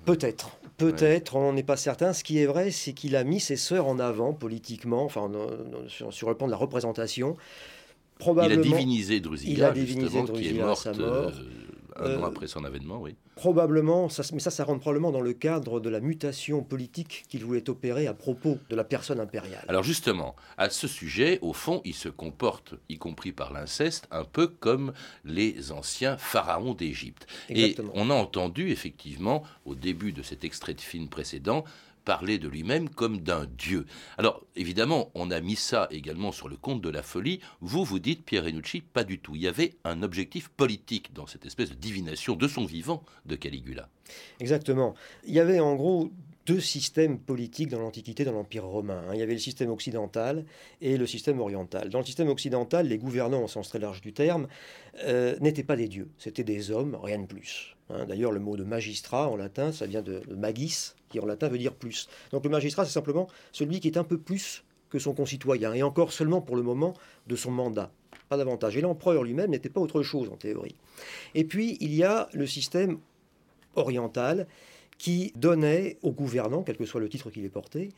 Peut-être, 0.06 0.50
peut-être, 0.78 1.36
on 1.36 1.52
n'est 1.52 1.62
pas 1.62 1.76
certain. 1.76 2.12
Ce 2.14 2.24
qui 2.24 2.38
est 2.38 2.46
vrai, 2.46 2.70
c'est 2.70 2.92
qu'il 2.94 3.16
a 3.16 3.24
mis 3.24 3.40
ses 3.40 3.56
sœurs 3.56 3.86
en 3.86 3.98
avant 3.98 4.32
politiquement, 4.32 5.04
enfin 5.04 5.30
euh, 5.34 5.48
sur, 5.88 6.12
sur 6.14 6.28
le 6.30 6.36
plan 6.36 6.46
de 6.46 6.52
la 6.52 6.56
représentation. 6.56 7.36
Il 8.20 8.52
a 8.52 8.56
divinisé 8.56 9.20
Drusilla, 9.20 9.52
Il 9.52 9.64
a 9.64 9.70
divinisé 9.72 10.20
justement, 10.20 10.24
qui 10.26 10.30
est 10.30 10.52
Drusilla 10.52 10.62
à 10.62 10.66
morte 10.68 10.82
sa 10.82 10.92
mort. 10.94 11.02
euh, 11.26 11.30
un 12.00 12.18
an 12.18 12.24
Euh, 12.24 12.26
après 12.26 12.46
son 12.46 12.64
avènement, 12.64 13.00
oui. 13.00 13.16
probablement, 13.34 14.08
ça, 14.08 14.22
mais 14.32 14.40
ça, 14.40 14.50
ça 14.50 14.64
rentre 14.64 14.80
probablement 14.80 15.12
dans 15.12 15.20
le 15.20 15.32
cadre 15.32 15.80
de 15.80 15.88
la 15.88 16.00
mutation 16.00 16.62
politique 16.62 17.24
qu'il 17.28 17.44
voulait 17.44 17.68
opérer 17.68 18.06
à 18.06 18.14
propos 18.14 18.58
de 18.70 18.76
la 18.76 18.84
personne 18.84 19.20
impériale. 19.20 19.64
Alors 19.68 19.82
justement, 19.82 20.34
à 20.56 20.70
ce 20.70 20.88
sujet, 20.88 21.38
au 21.42 21.52
fond, 21.52 21.80
il 21.84 21.94
se 21.94 22.08
comporte, 22.08 22.74
y 22.88 22.98
compris 22.98 23.32
par 23.32 23.52
l'inceste, 23.52 24.08
un 24.10 24.24
peu 24.24 24.46
comme 24.46 24.92
les 25.24 25.72
anciens 25.72 26.16
pharaons 26.16 26.74
d'Égypte. 26.74 27.26
Et 27.48 27.76
on 27.94 28.10
a 28.10 28.14
entendu, 28.14 28.70
effectivement, 28.70 29.42
au 29.64 29.74
début 29.74 30.12
de 30.12 30.22
cet 30.22 30.44
extrait 30.44 30.74
de 30.74 30.80
film 30.80 31.08
précédent, 31.08 31.64
parlait 32.06 32.38
de 32.38 32.48
lui-même 32.48 32.88
comme 32.88 33.18
d'un 33.18 33.44
dieu. 33.58 33.84
Alors, 34.16 34.46
évidemment, 34.54 35.10
on 35.14 35.30
a 35.30 35.40
mis 35.40 35.56
ça 35.56 35.88
également 35.90 36.32
sur 36.32 36.48
le 36.48 36.56
compte 36.56 36.80
de 36.80 36.88
la 36.88 37.02
folie. 37.02 37.40
Vous, 37.60 37.84
vous 37.84 37.98
dites, 37.98 38.24
Pierre 38.24 38.44
Renucci, 38.44 38.80
pas 38.80 39.04
du 39.04 39.18
tout. 39.18 39.34
Il 39.34 39.42
y 39.42 39.48
avait 39.48 39.74
un 39.84 40.02
objectif 40.02 40.48
politique 40.48 41.12
dans 41.12 41.26
cette 41.26 41.44
espèce 41.44 41.68
de 41.68 41.74
divination 41.74 42.36
de 42.36 42.48
son 42.48 42.64
vivant 42.64 43.02
de 43.26 43.34
Caligula. 43.34 43.90
Exactement. 44.40 44.94
Il 45.26 45.34
y 45.34 45.40
avait 45.40 45.60
en 45.60 45.74
gros 45.74 46.12
deux 46.46 46.60
systèmes 46.60 47.18
politiques 47.18 47.68
dans 47.68 47.80
l'Antiquité, 47.80 48.24
dans 48.24 48.32
l'Empire 48.32 48.64
romain. 48.64 49.02
Hein. 49.08 49.14
Il 49.14 49.18
y 49.18 49.22
avait 49.22 49.32
le 49.32 49.40
système 49.40 49.70
occidental 49.70 50.44
et 50.80 50.96
le 50.96 51.06
système 51.06 51.40
oriental. 51.40 51.90
Dans 51.90 51.98
le 51.98 52.04
système 52.04 52.28
occidental, 52.28 52.86
les 52.86 52.98
gouvernants, 52.98 53.42
au 53.42 53.48
sens 53.48 53.68
très 53.68 53.80
large 53.80 54.00
du 54.00 54.12
terme, 54.12 54.46
euh, 55.04 55.36
n'étaient 55.40 55.64
pas 55.64 55.76
des 55.76 55.88
dieux, 55.88 56.08
c'étaient 56.18 56.44
des 56.44 56.70
hommes, 56.70 56.96
rien 57.02 57.18
de 57.18 57.26
plus. 57.26 57.76
Hein. 57.90 58.06
D'ailleurs, 58.06 58.30
le 58.30 58.38
mot 58.38 58.56
de 58.56 58.62
magistrat 58.62 59.28
en 59.28 59.36
latin, 59.36 59.72
ça 59.72 59.86
vient 59.86 60.02
de, 60.02 60.22
magis, 60.30 60.92
qui 61.08 61.18
en 61.18 61.26
latin 61.26 61.48
veut 61.48 61.58
dire 61.58 61.74
plus. 61.74 62.08
Donc 62.30 62.44
le 62.44 62.50
magistrat, 62.50 62.84
c'est 62.84 62.92
simplement 62.92 63.28
celui 63.50 63.80
qui 63.80 63.88
est 63.88 63.98
un 63.98 64.04
peu 64.04 64.18
plus 64.18 64.62
que 64.88 65.00
son 65.00 65.14
concitoyen, 65.14 65.74
et 65.74 65.82
encore 65.82 66.12
seulement 66.12 66.40
pour 66.40 66.54
le 66.54 66.62
moment 66.62 66.94
de 67.26 67.34
son 67.34 67.50
mandat, 67.50 67.90
pas 68.28 68.36
davantage. 68.36 68.76
Et 68.76 68.80
l'empereur 68.80 69.24
lui-même 69.24 69.50
n'était 69.50 69.68
pas 69.68 69.80
autre 69.80 70.04
chose 70.04 70.28
en 70.28 70.36
théorie. 70.36 70.76
Et 71.34 71.42
puis, 71.42 71.76
il 71.80 71.92
y 71.92 72.04
a 72.04 72.28
le 72.32 72.46
système 72.46 72.98
oriental 73.74 74.46
qui 74.98 75.32
donnait 75.36 75.98
au 76.02 76.12
gouvernant, 76.12 76.62
quel 76.62 76.76
que 76.76 76.84
soit 76.84 77.00
le 77.00 77.08
titre 77.08 77.30
qu'il 77.30 77.44
ait 77.44 77.50
porté, 77.50 77.90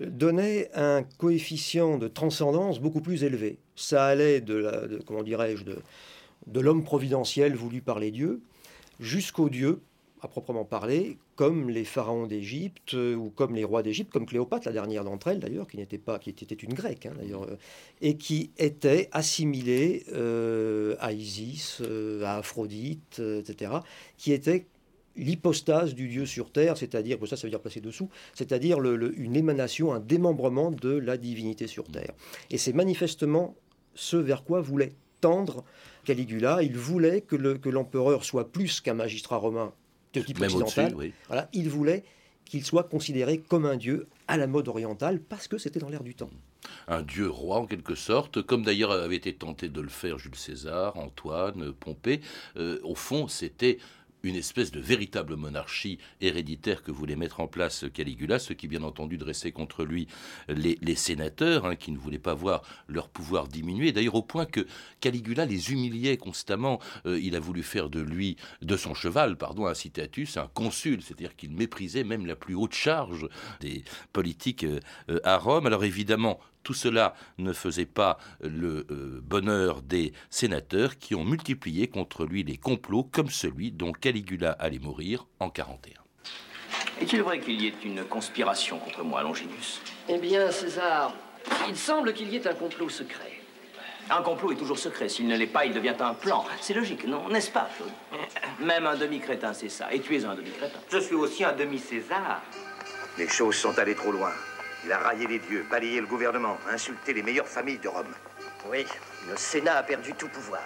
donnait 0.00 0.70
un 0.74 1.02
coefficient 1.18 1.98
de 1.98 2.08
transcendance 2.08 2.80
beaucoup 2.80 3.00
plus 3.00 3.24
élevé. 3.24 3.58
Ça 3.76 4.06
allait 4.06 4.40
de, 4.40 4.54
la, 4.54 4.82
comment 5.06 5.22
dirais-je, 5.22 5.64
de, 5.64 6.60
l'homme 6.60 6.84
providentiel 6.84 7.54
voulu 7.54 7.80
par 7.80 7.98
les 7.98 8.10
dieux 8.10 8.40
jusqu'aux 9.00 9.48
dieux, 9.48 9.80
à 10.22 10.28
proprement 10.28 10.66
parler, 10.66 11.16
comme 11.34 11.70
les 11.70 11.84
pharaons 11.84 12.26
d'Égypte 12.26 12.92
ou 12.92 13.32
comme 13.34 13.54
les 13.54 13.64
rois 13.64 13.82
d'Égypte, 13.82 14.12
comme 14.12 14.26
Cléopâtre, 14.26 14.66
la 14.66 14.72
dernière 14.72 15.04
d'entre 15.04 15.28
elles 15.28 15.40
d'ailleurs, 15.40 15.66
qui 15.66 15.78
n'était 15.78 15.96
pas, 15.96 16.18
qui 16.18 16.28
était 16.28 16.54
une 16.54 16.74
grecque 16.74 17.06
hein, 17.06 17.14
d'ailleurs, 17.18 17.44
euh, 17.44 17.56
et 18.02 18.18
qui 18.18 18.50
était 18.58 19.08
assimilée 19.12 20.04
euh, 20.12 20.96
à 21.00 21.12
Isis, 21.12 21.80
euh, 21.80 22.22
à 22.24 22.36
Aphrodite, 22.36 23.18
etc., 23.20 23.72
qui 24.18 24.32
était 24.32 24.66
l'hypostase 25.20 25.94
du 25.94 26.08
Dieu 26.08 26.26
sur 26.26 26.50
terre, 26.50 26.76
c'est-à-dire, 26.76 27.18
ça, 27.26 27.36
ça 27.36 27.46
veut 27.46 27.50
dire 27.50 27.60
passer 27.60 27.80
dessous, 27.80 28.08
c'est-à-dire 28.34 28.82
une 28.82 29.36
émanation, 29.36 29.92
un 29.92 30.00
démembrement 30.00 30.70
de 30.70 30.90
la 30.90 31.16
divinité 31.16 31.66
sur 31.66 31.84
terre. 31.84 32.12
Et 32.50 32.58
c'est 32.58 32.72
manifestement 32.72 33.54
ce 33.94 34.16
vers 34.16 34.44
quoi 34.44 34.60
voulait 34.60 34.94
tendre 35.20 35.64
Caligula. 36.04 36.62
Il 36.62 36.76
voulait 36.76 37.20
que 37.20 37.36
l'empereur 37.68 38.24
soit 38.24 38.50
plus 38.50 38.80
qu'un 38.80 38.94
magistrat 38.94 39.36
romain 39.36 39.72
de 40.14 40.20
type 40.20 40.40
occidental. 40.40 40.94
Voilà, 41.28 41.48
il 41.52 41.68
voulait 41.68 42.04
qu'il 42.44 42.64
soit 42.64 42.84
considéré 42.84 43.38
comme 43.38 43.64
un 43.64 43.76
dieu 43.76 44.08
à 44.26 44.36
la 44.36 44.46
mode 44.46 44.68
orientale 44.68 45.20
parce 45.20 45.46
que 45.46 45.58
c'était 45.58 45.78
dans 45.78 45.88
l'air 45.88 46.02
du 46.02 46.14
temps. 46.14 46.30
Un 46.88 47.02
dieu 47.02 47.30
roi 47.30 47.58
en 47.58 47.66
quelque 47.66 47.94
sorte, 47.94 48.42
comme 48.42 48.64
d'ailleurs 48.64 48.90
avait 48.90 49.16
été 49.16 49.34
tenté 49.34 49.68
de 49.68 49.80
le 49.80 49.88
faire 49.88 50.18
Jules 50.18 50.34
César, 50.34 50.96
Antoine, 50.96 51.72
Pompée. 51.72 52.20
Euh, 52.56 52.80
au 52.82 52.94
fond, 52.94 53.28
c'était 53.28 53.78
une 54.22 54.36
espèce 54.36 54.70
de 54.70 54.80
véritable 54.80 55.36
monarchie 55.36 55.98
héréditaire 56.20 56.82
que 56.82 56.90
voulait 56.90 57.16
mettre 57.16 57.40
en 57.40 57.46
place 57.46 57.84
Caligula, 57.92 58.38
ce 58.38 58.52
qui 58.52 58.68
bien 58.68 58.82
entendu 58.82 59.16
dressait 59.16 59.52
contre 59.52 59.84
lui 59.84 60.06
les, 60.48 60.94
sénateurs, 60.94 61.66
hein, 61.66 61.76
qui 61.76 61.92
ne 61.92 61.98
voulaient 61.98 62.18
pas 62.18 62.34
voir 62.34 62.62
leur 62.88 63.08
pouvoir 63.08 63.48
diminuer, 63.48 63.92
d'ailleurs 63.92 64.14
au 64.14 64.22
point 64.22 64.46
que 64.46 64.66
Caligula 65.00 65.44
les 65.46 65.72
humiliait 65.72 66.16
constamment. 66.16 66.80
Euh, 67.06 67.18
il 67.20 67.36
a 67.36 67.40
voulu 67.40 67.62
faire 67.62 67.90
de 67.90 68.00
lui, 68.00 68.36
de 68.62 68.76
son 68.76 68.94
cheval, 68.94 69.36
pardon, 69.36 69.66
un 69.66 69.74
citatus, 69.74 70.36
un 70.36 70.48
consul, 70.48 71.02
c'est-à-dire 71.02 71.36
qu'il 71.36 71.52
méprisait 71.52 72.04
même 72.04 72.26
la 72.26 72.36
plus 72.36 72.54
haute 72.54 72.74
charge 72.74 73.28
des 73.60 73.84
politiques 74.12 74.64
euh, 74.64 74.80
à 75.24 75.36
Rome. 75.36 75.66
Alors 75.66 75.84
évidemment, 75.84 76.40
tout 76.62 76.74
cela 76.74 77.14
ne 77.38 77.52
faisait 77.52 77.86
pas 77.86 78.18
le 78.40 78.86
euh, 78.90 79.20
bonheur 79.22 79.82
des 79.82 80.12
sénateurs 80.30 80.98
qui 80.98 81.14
ont 81.14 81.24
multiplié 81.24 81.88
contre 81.88 82.24
lui 82.24 82.42
les 82.42 82.56
complots 82.56 83.04
comme 83.04 83.30
celui 83.30 83.72
dont 83.72 83.92
Caligula 83.92 84.52
allait 84.52 84.78
mourir 84.78 85.26
en 85.38 85.50
41. 85.50 85.94
Est-il 87.00 87.22
vrai 87.22 87.40
qu'il 87.40 87.60
y 87.60 87.66
ait 87.66 87.74
une 87.84 88.04
conspiration 88.04 88.78
contre 88.78 89.02
moi, 89.02 89.22
Longinus? 89.22 89.80
Eh 90.08 90.18
bien, 90.18 90.50
César, 90.50 91.14
il 91.68 91.76
semble 91.76 92.12
qu'il 92.12 92.28
y 92.28 92.36
ait 92.36 92.46
un 92.46 92.54
complot 92.54 92.88
secret. 92.88 93.40
Un 94.10 94.22
complot 94.22 94.52
est 94.52 94.56
toujours 94.56 94.78
secret. 94.78 95.08
S'il 95.08 95.28
ne 95.28 95.36
l'est 95.36 95.46
pas, 95.46 95.64
il 95.64 95.72
devient 95.72 95.94
un 96.00 96.14
plan. 96.14 96.44
C'est 96.60 96.74
logique, 96.74 97.06
non 97.06 97.28
N'est-ce 97.28 97.50
pas, 97.50 97.70
Claude 97.76 97.90
Même 98.60 98.86
un 98.86 98.96
demi-crétin, 98.96 99.52
c'est 99.54 99.68
ça. 99.68 99.92
Et 99.92 100.00
tu 100.00 100.16
es 100.16 100.24
un 100.24 100.34
demi-crétin. 100.34 100.78
Je 100.90 100.98
suis 100.98 101.14
aussi 101.14 101.44
un 101.44 101.52
demi-César. 101.52 102.42
Les 103.16 103.28
choses 103.28 103.54
sont 103.54 103.78
allées 103.78 103.94
trop 103.94 104.10
loin. 104.10 104.32
Il 104.84 104.92
a 104.92 104.98
raillé 104.98 105.26
les 105.26 105.38
dieux, 105.38 105.66
balayé 105.70 106.00
le 106.00 106.06
gouvernement, 106.06 106.58
insulté 106.70 107.12
les 107.12 107.22
meilleures 107.22 107.48
familles 107.48 107.78
de 107.78 107.88
Rome. 107.88 108.14
Oui, 108.66 108.86
le 109.28 109.36
Sénat 109.36 109.76
a 109.78 109.82
perdu 109.82 110.14
tout 110.14 110.28
pouvoir. 110.28 110.62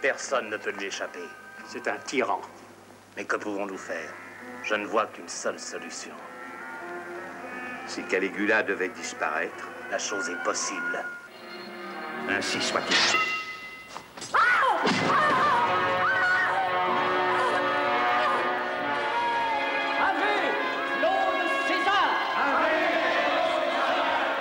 Personne 0.00 0.50
ne 0.50 0.56
peut 0.56 0.72
lui 0.72 0.86
échapper. 0.86 1.24
C'est 1.66 1.88
un 1.88 1.96
tyran. 1.96 2.40
Mais 3.16 3.24
que 3.24 3.36
pouvons-nous 3.36 3.78
faire? 3.78 4.12
Je 4.62 4.74
ne 4.74 4.86
vois 4.86 5.06
qu'une 5.06 5.28
seule 5.28 5.58
solution. 5.58 6.14
Si 7.86 8.02
Caligula 8.02 8.62
devait 8.62 8.88
disparaître, 8.88 9.68
la 9.90 9.98
chose 9.98 10.28
est 10.28 10.42
possible. 10.44 11.04
Ainsi 12.28 12.60
soit-il. 12.60 13.18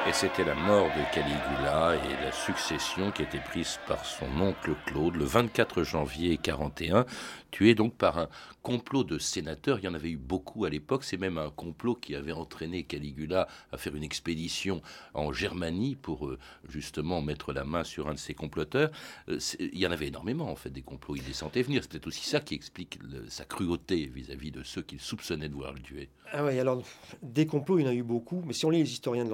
Et 0.07 0.13
c'était 0.13 0.45
la 0.45 0.55
mort 0.55 0.87
de 0.87 1.13
Caligula 1.13 1.97
et 1.97 2.23
la 2.23 2.31
succession 2.31 3.11
qui 3.11 3.23
était 3.23 3.41
prise 3.41 3.77
par 3.89 4.05
son 4.05 4.39
oncle 4.39 4.73
Claude 4.85 5.17
le 5.17 5.25
24 5.25 5.83
janvier 5.83 6.37
41, 6.37 7.05
tué 7.51 7.75
donc 7.75 7.93
par 7.93 8.17
un 8.17 8.29
complot 8.63 9.03
de 9.03 9.19
sénateurs. 9.19 9.79
Il 9.79 9.85
y 9.85 9.87
en 9.89 9.93
avait 9.93 10.11
eu 10.11 10.17
beaucoup 10.17 10.63
à 10.63 10.69
l'époque. 10.69 11.03
C'est 11.03 11.17
même 11.17 11.37
un 11.37 11.49
complot 11.49 11.95
qui 11.95 12.15
avait 12.15 12.31
entraîné 12.31 12.83
Caligula 12.83 13.49
à 13.73 13.77
faire 13.77 13.95
une 13.95 14.03
expédition 14.03 14.81
en 15.13 15.33
Germanie 15.33 15.95
pour 15.95 16.27
euh, 16.27 16.37
justement 16.69 17.21
mettre 17.21 17.51
la 17.51 17.65
main 17.65 17.83
sur 17.83 18.07
un 18.07 18.13
de 18.13 18.19
ses 18.19 18.33
comploteurs. 18.33 18.91
Euh, 19.27 19.39
il 19.59 19.77
y 19.77 19.85
en 19.87 19.91
avait 19.91 20.07
énormément 20.07 20.49
en 20.49 20.55
fait 20.55 20.69
des 20.69 20.83
complots. 20.83 21.17
Il 21.17 21.23
les 21.25 21.33
sentait 21.33 21.63
venir. 21.63 21.83
C'était 21.83 22.07
aussi 22.07 22.25
ça 22.25 22.39
qui 22.39 22.55
explique 22.55 22.99
sa 23.27 23.43
cruauté 23.43 24.05
vis-à-vis 24.05 24.51
de 24.51 24.63
ceux 24.63 24.83
qu'il 24.83 25.01
soupçonnait 25.01 25.49
de 25.49 25.53
vouloir 25.53 25.73
le 25.73 25.79
tuer. 25.79 26.09
Ah 26.31 26.43
oui, 26.43 26.59
alors 26.59 26.81
des 27.21 27.45
complots, 27.45 27.79
il 27.79 27.85
y 27.85 27.87
en 27.87 27.91
a 27.91 27.93
eu 27.93 28.03
beaucoup. 28.03 28.43
Mais 28.45 28.53
si 28.53 28.65
on 28.65 28.69
lit 28.69 28.79
les 28.79 28.91
historiens 28.91 29.25
de 29.25 29.31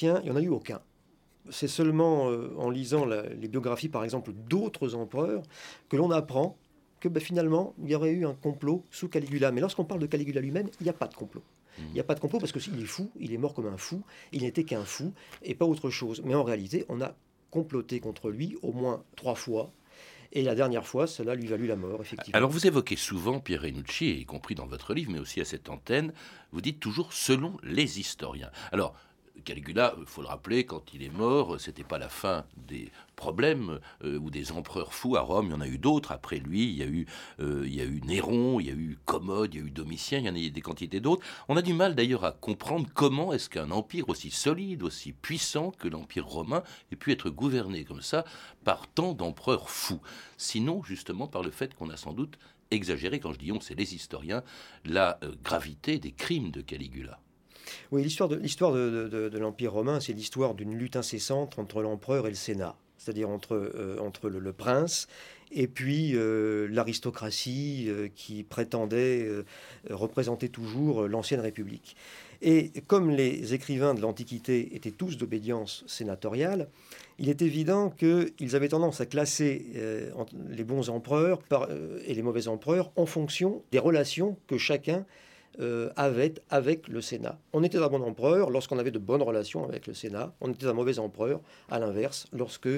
il 0.00 0.24
n'y 0.24 0.30
en 0.30 0.36
a 0.36 0.42
eu 0.42 0.48
aucun 0.48 0.80
c'est 1.50 1.68
seulement 1.68 2.30
euh, 2.30 2.54
en 2.56 2.70
lisant 2.70 3.04
les 3.04 3.48
biographies, 3.48 3.88
par 3.88 4.04
exemple, 4.04 4.32
d'autres 4.32 4.94
empereurs, 4.94 5.42
que 5.88 5.96
l'on 5.96 6.10
apprend 6.10 6.56
que 7.00 7.08
bah, 7.08 7.20
finalement, 7.20 7.74
il 7.82 7.90
y 7.90 7.94
aurait 7.94 8.12
eu 8.12 8.26
un 8.26 8.34
complot 8.34 8.84
sous 8.90 9.08
Caligula. 9.08 9.50
Mais 9.50 9.60
lorsqu'on 9.60 9.84
parle 9.84 10.00
de 10.00 10.06
Caligula 10.06 10.40
lui-même, 10.40 10.68
il 10.80 10.84
n'y 10.84 10.90
a 10.90 10.94
pas 10.94 11.08
de 11.08 11.14
complot. 11.14 11.42
Il 11.78 11.94
n'y 11.94 12.00
a 12.00 12.04
pas 12.04 12.14
de 12.14 12.20
complot 12.20 12.38
parce 12.38 12.52
qu'il 12.52 12.80
est 12.80 12.84
fou, 12.86 13.10
il 13.18 13.32
est 13.32 13.38
mort 13.38 13.54
comme 13.54 13.66
un 13.66 13.78
fou, 13.78 14.02
il 14.30 14.42
n'était 14.42 14.62
qu'un 14.62 14.84
fou 14.84 15.12
et 15.42 15.54
pas 15.54 15.64
autre 15.64 15.88
chose. 15.88 16.22
Mais 16.24 16.34
en 16.34 16.44
réalité, 16.44 16.84
on 16.90 17.00
a 17.00 17.16
comploté 17.50 17.98
contre 17.98 18.30
lui 18.30 18.56
au 18.62 18.72
moins 18.72 19.02
trois 19.16 19.34
fois. 19.34 19.72
Et 20.32 20.42
la 20.42 20.54
dernière 20.54 20.86
fois, 20.86 21.06
cela 21.06 21.34
lui 21.34 21.46
valut 21.46 21.66
la 21.66 21.76
mort, 21.76 22.00
effectivement. 22.02 22.36
Alors 22.36 22.50
vous 22.50 22.66
évoquez 22.66 22.96
souvent 22.96 23.40
Pierre 23.40 23.62
Renucci, 23.62 24.10
y 24.10 24.24
compris 24.26 24.54
dans 24.54 24.66
votre 24.66 24.94
livre, 24.94 25.10
mais 25.10 25.18
aussi 25.18 25.40
à 25.40 25.44
cette 25.44 25.70
antenne, 25.70 26.12
vous 26.52 26.60
dites 26.60 26.78
toujours 26.78 27.12
selon 27.12 27.56
les 27.62 28.00
historiens. 28.00 28.50
Alors, 28.70 28.94
Caligula, 29.44 29.94
il 29.98 30.06
faut 30.06 30.22
le 30.22 30.28
rappeler, 30.28 30.64
quand 30.64 30.94
il 30.94 31.02
est 31.02 31.12
mort, 31.12 31.58
c'était 31.60 31.84
pas 31.84 31.98
la 31.98 32.08
fin 32.08 32.44
des 32.56 32.90
problèmes 33.16 33.80
euh, 34.04 34.18
ou 34.18 34.30
des 34.30 34.52
empereurs 34.52 34.94
fous 34.94 35.16
à 35.16 35.20
Rome. 35.20 35.46
Il 35.46 35.52
y 35.52 35.54
en 35.54 35.60
a 35.60 35.66
eu 35.66 35.78
d'autres 35.78 36.12
après 36.12 36.38
lui. 36.38 36.64
Il 36.64 36.76
y 36.76 36.82
a 36.82 36.86
eu, 36.86 37.06
euh, 37.40 37.64
il 37.66 37.74
y 37.74 37.80
a 37.80 37.84
eu 37.84 38.00
Néron, 38.02 38.60
il 38.60 38.66
y 38.66 38.70
a 38.70 38.74
eu 38.74 38.98
Commode, 39.04 39.54
il 39.54 39.60
y 39.60 39.62
a 39.62 39.66
eu 39.66 39.70
Domitien. 39.70 40.18
Il 40.18 40.26
y 40.26 40.28
en 40.28 40.34
a 40.34 40.38
eu 40.38 40.50
des 40.50 40.60
quantités 40.60 41.00
d'autres. 41.00 41.24
On 41.48 41.56
a 41.56 41.62
du 41.62 41.72
mal 41.72 41.94
d'ailleurs 41.94 42.24
à 42.24 42.32
comprendre 42.32 42.86
comment 42.94 43.32
est-ce 43.32 43.48
qu'un 43.48 43.70
empire 43.70 44.08
aussi 44.08 44.30
solide, 44.30 44.82
aussi 44.82 45.12
puissant 45.12 45.70
que 45.72 45.88
l'empire 45.88 46.26
romain 46.26 46.62
ait 46.92 46.96
pu 46.96 47.12
être 47.12 47.30
gouverné 47.30 47.84
comme 47.84 48.02
ça 48.02 48.24
par 48.64 48.86
tant 48.86 49.12
d'empereurs 49.14 49.70
fous. 49.70 50.00
Sinon, 50.36 50.82
justement, 50.82 51.26
par 51.26 51.42
le 51.42 51.50
fait 51.50 51.74
qu'on 51.74 51.90
a 51.90 51.96
sans 51.96 52.12
doute 52.12 52.38
exagéré, 52.70 53.20
quand 53.20 53.32
je 53.32 53.38
dis 53.38 53.52
on, 53.52 53.60
c'est 53.60 53.74
les 53.74 53.94
historiens, 53.94 54.42
la 54.84 55.18
euh, 55.22 55.32
gravité 55.42 55.98
des 55.98 56.12
crimes 56.12 56.50
de 56.50 56.60
Caligula. 56.60 57.20
Oui, 57.90 58.02
l'histoire 58.02 58.28
de, 58.28 58.36
l'histoire 58.36 58.72
de, 58.72 59.38
l'Empire 59.38 59.72
romain, 59.72 60.00
c'est 60.00 60.12
l'histoire 60.12 60.54
d'une 60.54 60.76
lutte 60.76 60.96
incessante 60.96 61.58
entre 61.58 61.82
l'empereur 61.82 62.26
et 62.26 62.30
le 62.30 62.36
Sénat, 62.36 62.76
c'est-à-dire 62.98 63.28
entre, 63.28 63.54
euh, 63.54 63.98
entre 63.98 64.28
le, 64.28 64.52
prince 64.52 65.08
et 65.54 65.66
puis 65.66 66.12
euh, 66.14 66.66
l'aristocratie 66.70 67.86
euh, 67.88 68.08
qui 68.14 68.42
prétendait 68.42 69.28
représenter 69.90 70.48
toujours 70.48 71.08
l'ancienne 71.08 71.40
République. 71.40 71.96
Et 72.44 72.72
comme 72.88 73.10
les 73.10 73.54
écrivains 73.54 73.94
de 73.94 74.00
l'Antiquité 74.00 74.74
étaient 74.74 74.90
tous 74.90 75.16
d'obédience 75.16 75.84
sénatoriale, 75.86 76.68
il 77.20 77.28
est 77.28 77.40
évident 77.40 77.90
qu'ils 77.90 78.56
avaient 78.56 78.70
tendance 78.70 79.00
à 79.00 79.06
classer 79.06 79.64
les 80.48 80.64
bons 80.64 80.90
empereurs 80.90 81.38
et 82.04 82.14
les 82.14 82.22
mauvais 82.22 82.48
empereurs 82.48 82.90
en 82.96 83.06
fonction 83.06 83.62
des 83.70 83.78
relations 83.78 84.36
que 84.48 84.58
chacun 84.58 85.06
euh, 85.60 85.90
avait 85.96 86.34
avec 86.48 86.88
le 86.88 87.02
Sénat. 87.02 87.38
On 87.52 87.62
était 87.62 87.76
un 87.76 87.88
bon 87.88 88.02
empereur 88.02 88.48
lorsqu'on 88.48 88.78
avait 88.78 88.90
de 88.90 88.98
bonnes 88.98 89.20
relations 89.20 89.64
avec 89.64 89.86
le 89.86 89.92
Sénat. 89.92 90.34
On 90.40 90.50
était 90.50 90.66
un 90.66 90.72
mauvais 90.72 90.98
empereur, 90.98 91.40
à 91.70 91.78
l'inverse, 91.78 92.26
lorsque 92.32 92.68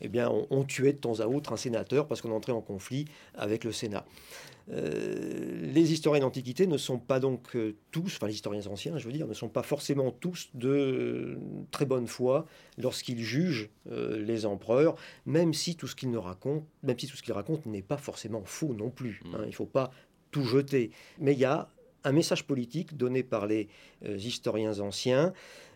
eh 0.00 0.08
bien, 0.08 0.30
on, 0.50 0.64
tuait 0.64 0.92
de 0.92 0.98
temps 0.98 1.20
à 1.20 1.26
autre 1.26 1.54
un 1.54 1.56
sénateur 1.56 2.06
parce 2.06 2.20
qu'on 2.20 2.32
entrait 2.32 2.52
en 2.52 2.60
conflit 2.60 3.06
avec 3.34 3.64
le 3.64 3.72
Sénat. 3.72 4.04
Euh, 4.70 5.72
les 5.72 5.92
historiens 5.92 6.20
d'Antiquité 6.20 6.66
ne 6.66 6.76
sont 6.76 6.98
pas 6.98 7.18
donc 7.18 7.56
euh, 7.56 7.76
tous, 7.90 8.16
enfin 8.16 8.26
les 8.26 8.34
historiens 8.34 8.66
anciens, 8.66 8.98
je 8.98 9.06
veux 9.06 9.12
dire, 9.12 9.26
ne 9.26 9.32
sont 9.32 9.48
pas 9.48 9.62
forcément 9.62 10.10
tous 10.10 10.50
de 10.52 11.38
très 11.70 11.86
bonne 11.86 12.06
foi 12.06 12.44
lorsqu'ils 12.76 13.22
jugent 13.22 13.70
les 13.86 14.44
empereurs, 14.44 14.96
même 15.24 15.54
si 15.54 15.74
tout 15.74 15.86
ce 15.86 15.96
qu'ils 15.96 16.10
nous 16.10 16.20
racontent, 16.20 16.66
même 16.82 16.98
si 16.98 17.06
tout 17.06 17.16
ce 17.16 17.22
qu'ils 17.22 17.32
racontent 17.32 17.70
n'est 17.70 17.80
pas 17.80 17.96
forcément 17.96 18.42
faux 18.44 18.74
non 18.74 18.90
plus. 18.90 19.22
Hein. 19.32 19.40
il 19.44 19.48
ne 19.48 19.52
faut 19.52 19.64
pas 19.64 19.90
tout 20.30 20.44
jeter. 20.44 20.90
Mais 21.18 21.32
il 21.32 21.38
y 21.38 21.46
a 21.46 21.70
un 22.08 22.12
message 22.12 22.44
politique 22.44 22.96
donné 22.96 23.22
par 23.22 23.46
les 23.46 23.68
euh, 24.06 24.16
historiens 24.16 24.80
anciens 24.80 25.32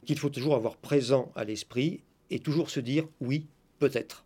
qu'il 0.06 0.18
faut 0.18 0.30
toujours 0.30 0.56
avoir 0.56 0.76
présent 0.76 1.30
à 1.36 1.44
l'esprit 1.44 2.00
et 2.30 2.38
toujours 2.38 2.70
se 2.70 2.80
dire 2.80 3.06
oui, 3.20 3.46
peut-être. 3.78 4.24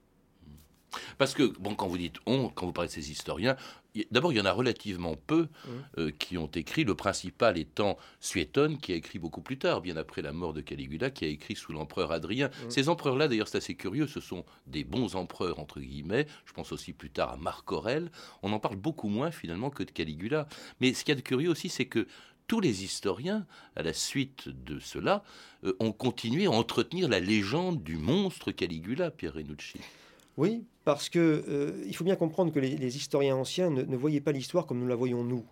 Parce 1.18 1.35
que, 1.35 1.44
bon, 1.59 1.74
quand 1.74 1.87
vous 1.88 1.98
dites 1.98 2.16
on, 2.26 2.48
quand 2.48 2.66
vous 2.66 2.72
parlez 2.72 2.88
de 2.88 2.92
ces 2.92 3.11
historiens, 3.11 3.56
d'abord, 4.11 4.32
il 4.32 4.37
y 4.37 4.40
en 4.40 4.44
a 4.44 4.52
relativement 4.52 5.16
peu 5.16 5.42
mmh. 5.42 5.68
euh, 5.98 6.11
qui 6.18 6.37
ont 6.38 6.46
écrit, 6.46 6.85
le 6.85 6.94
principal 6.94 7.59
étant 7.59 7.96
Suétone, 8.20 8.78
qui 8.78 8.92
a 8.92 8.96
écrit 8.96 9.18
beaucoup 9.18 9.40
plus 9.40 9.59
tard, 9.59 9.80
bien 9.80 9.96
après 9.96 10.22
la 10.22 10.32
mort 10.32 10.52
de 10.52 10.61
Caligula, 10.61 11.11
qui 11.11 11.24
a 11.24 11.28
écrit 11.28 11.56
sous 11.56 11.72
l'empereur 11.72 12.12
Adrien. 12.12 12.48
Mmh. 12.48 12.70
Ces 12.70 12.88
empereurs-là, 12.88 13.28
d'ailleurs, 13.28 13.48
c'est 13.48 13.59
assez 13.59 13.74
curieux, 13.74 14.06
ce 14.06 14.20
sont 14.20 14.44
des 14.66 14.85
bons 14.85 15.16
empereurs, 15.16 15.59
entre 15.59 15.80
guillemets. 15.80 16.26
Je 16.44 16.52
pense 16.52 16.72
aussi 16.72 16.92
plus 16.92 17.11
tard 17.11 17.32
à 17.32 17.37
Marc 17.37 17.70
Aurèle. 17.72 18.11
On 18.42 18.52
en 18.52 18.59
parle 18.59 18.76
beaucoup 18.76 19.09
moins, 19.09 19.30
finalement, 19.30 19.70
que 19.70 19.82
de 19.82 19.90
Caligula. 19.90 20.48
Mais 20.80 20.92
ce 20.92 21.04
qu'il 21.04 21.12
y 21.12 21.16
a 21.16 21.20
de 21.20 21.26
curieux 21.26 21.50
aussi, 21.50 21.68
c'est 21.68 21.87
que 21.87 22.06
tous 22.46 22.61
les 22.61 22.85
historiens, 22.85 23.44
à 23.74 23.82
la 23.82 23.92
suite 23.92 24.48
de 24.48 24.78
cela, 24.78 25.24
euh, 25.64 25.74
ont 25.80 25.92
continué 25.92 26.46
à 26.46 26.50
entretenir 26.50 27.09
la 27.09 27.18
légende 27.18 27.82
du 27.82 27.96
monstre 27.96 28.52
Caligula, 28.52 29.11
Pierre 29.11 29.35
Renucci. 29.35 29.80
Oui, 30.37 30.64
parce 30.85 31.09
que 31.09 31.44
euh, 31.49 31.83
il 31.87 31.96
faut 31.96 32.05
bien 32.05 32.16
comprendre 32.16 32.53
que 32.53 32.61
les, 32.61 32.96
historiens 32.96 33.37
anciens 33.37 33.70
ne, 33.70 33.96
voyaient 33.96 34.20
pas 34.20 34.33
l'histoire 34.33 34.66
comme 34.66 34.79
nous 34.79 34.87
la 34.87 34.94
voyons 34.94 35.25
nous. 35.25 35.44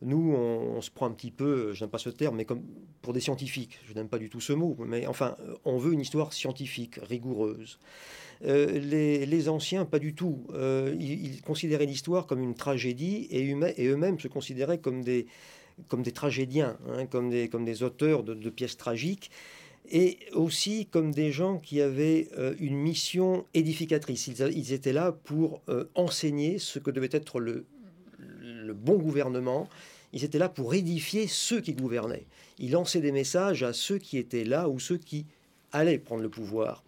Nous, 0.00 0.32
on, 0.32 0.80
se 0.80 0.92
prend 0.92 1.06
un 1.06 1.10
petit 1.10 1.32
peu, 1.32 1.72
je 1.72 1.82
n'aime 1.82 1.90
pas 1.90 1.98
ce 1.98 2.08
terme, 2.08 2.36
mais 2.36 2.44
comme 2.44 2.62
pour 3.02 3.12
des 3.12 3.18
scientifiques. 3.18 3.80
Je 3.88 3.94
n'aime 3.94 4.08
pas 4.08 4.18
du 4.18 4.30
tout 4.30 4.40
ce 4.40 4.52
mot, 4.52 4.76
mais 4.78 5.08
enfin, 5.08 5.36
on 5.64 5.76
veut 5.76 5.92
une 5.92 6.00
histoire 6.00 6.32
scientifique, 6.32 7.00
rigoureuse. 7.02 7.80
Euh, 8.44 8.78
les, 8.78 9.48
anciens, 9.48 9.84
pas 9.84 9.98
du 9.98 10.14
tout. 10.14 10.46
Euh, 10.54 10.94
ils, 11.00 11.42
considéraient 11.42 11.86
l'histoire 11.86 12.26
comme 12.28 12.40
une 12.40 12.54
tragédie 12.54 13.26
et, 13.30 13.52
eux-mêmes 13.52 14.20
se 14.20 14.28
considéraient 14.28 14.78
comme 14.78 15.02
des, 15.02 15.26
tragédiens, 16.14 16.78
hein, 16.88 17.06
comme, 17.06 17.28
des, 17.28 17.48
comme 17.48 17.64
des 17.64 17.82
auteurs 17.82 18.22
de 18.22 18.50
pièces 18.50 18.76
tragiques 18.76 19.32
et 19.90 20.18
aussi 20.34 20.86
comme 20.86 21.12
des 21.12 21.32
gens 21.32 21.58
qui 21.58 21.80
avaient 21.80 22.28
euh, 22.36 22.54
une 22.60 22.76
mission 22.76 23.46
édificatrice. 23.54 24.26
Ils, 24.26 24.72
étaient 24.72 24.92
là 24.92 25.12
pour 25.12 25.62
euh, 25.68 25.84
enseigner 25.94 26.58
ce 26.58 26.78
que 26.78 26.90
devait 26.90 27.08
être 27.12 27.40
le, 27.40 27.64
bon 28.74 28.98
gouvernement. 28.98 29.68
Ils 30.12 30.24
étaient 30.24 30.38
là 30.38 30.50
pour 30.50 30.74
édifier 30.74 31.26
ceux 31.26 31.60
qui 31.60 31.72
gouvernaient. 31.72 32.26
Ils 32.58 32.72
lançaient 32.72 33.00
des 33.00 33.12
messages 33.12 33.62
à 33.62 33.72
ceux 33.72 33.98
qui 33.98 34.18
étaient 34.18 34.44
là 34.44 34.68
ou 34.68 34.78
ceux 34.78 34.98
qui 34.98 35.24
allaient 35.72 35.98
prendre 35.98 36.22
le 36.22 36.28
pouvoir. 36.28 36.84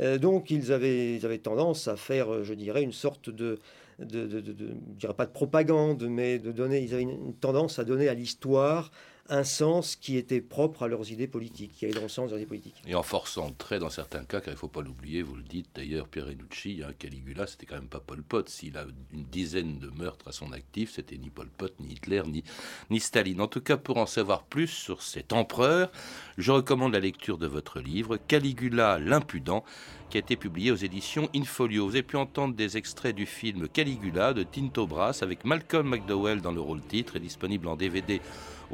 Euh, 0.00 0.18
donc 0.18 0.50
ils 0.50 0.70
avaient, 0.70 1.16
ils 1.16 1.24
avaient 1.24 1.38
tendance 1.38 1.88
à 1.88 1.96
faire, 1.96 2.44
je 2.44 2.52
dirais, 2.52 2.82
une 2.82 2.92
sorte 2.92 3.30
de, 3.30 3.58
de, 4.00 4.26
de, 4.26 4.42
je 4.46 4.98
dirais 5.00 5.14
pas 5.14 5.26
de 5.26 5.32
propagande, 5.32 6.06
mais 6.08 6.38
de 6.38 6.52
donner, 6.52 6.82
ils 6.82 6.92
avaient 6.92 7.04
une 7.04 7.34
tendance 7.34 7.78
à 7.78 7.84
donner 7.84 8.08
à 8.08 8.14
l'histoire 8.14 8.90
un 9.28 9.44
sens 9.44 9.96
qui 9.96 10.16
était 10.16 10.40
propre 10.40 10.82
à 10.82 10.88
leurs 10.88 11.10
idées 11.10 11.26
politiques, 11.26 11.72
qui 11.72 11.86
allait 11.86 11.94
dans 11.94 12.02
le 12.02 12.08
sens 12.08 12.26
de 12.26 12.30
leurs 12.30 12.40
idées 12.40 12.48
politiques. 12.48 12.82
Et 12.86 12.94
en 12.94 13.02
forçant 13.02 13.50
très 13.52 13.78
dans 13.78 13.88
certains 13.88 14.24
cas, 14.24 14.40
car 14.40 14.48
il 14.48 14.56
ne 14.56 14.58
faut 14.58 14.68
pas 14.68 14.82
l'oublier, 14.82 15.22
vous 15.22 15.36
le 15.36 15.42
dites 15.42 15.68
d'ailleurs, 15.74 16.08
Pierre 16.08 16.26
Renucci, 16.26 16.82
hein, 16.84 16.92
Caligula, 16.98 17.46
c'était 17.46 17.64
quand 17.66 17.76
même 17.76 17.88
pas 17.88 18.00
Pol 18.00 18.22
Pot. 18.22 18.48
S'il 18.48 18.76
a 18.76 18.84
une 19.12 19.24
dizaine 19.24 19.78
de 19.78 19.88
meurtres 19.88 20.28
à 20.28 20.32
son 20.32 20.52
actif, 20.52 20.92
c'était 20.92 21.16
ni 21.16 21.30
Pol 21.30 21.48
Pot, 21.48 21.72
ni 21.80 21.92
Hitler, 21.92 22.22
ni, 22.26 22.44
ni 22.90 23.00
Staline. 23.00 23.40
En 23.40 23.48
tout 23.48 23.62
cas, 23.62 23.78
pour 23.78 23.96
en 23.96 24.06
savoir 24.06 24.44
plus 24.44 24.68
sur 24.68 25.02
cet 25.02 25.32
empereur, 25.32 25.90
je 26.36 26.52
recommande 26.52 26.92
la 26.92 27.00
lecture 27.00 27.38
de 27.38 27.46
votre 27.46 27.80
livre, 27.80 28.18
Caligula 28.18 28.98
l'impudent, 28.98 29.64
qui 30.10 30.18
a 30.18 30.20
été 30.20 30.36
publié 30.36 30.70
aux 30.70 30.76
éditions 30.76 31.28
Infolio. 31.34 31.86
Vous 31.86 31.94
avez 31.94 32.02
pu 32.02 32.16
entendre 32.16 32.54
des 32.54 32.76
extraits 32.76 33.16
du 33.16 33.26
film 33.26 33.68
Caligula 33.68 34.34
de 34.34 34.42
Tinto 34.42 34.86
Brass 34.86 35.22
avec 35.22 35.44
Malcolm 35.44 35.88
McDowell 35.88 36.40
dans 36.40 36.52
le 36.52 36.60
rôle 36.60 36.82
titre, 36.82 37.16
et 37.16 37.20
disponible 37.20 37.68
en 37.68 37.76
DVD 37.76 38.20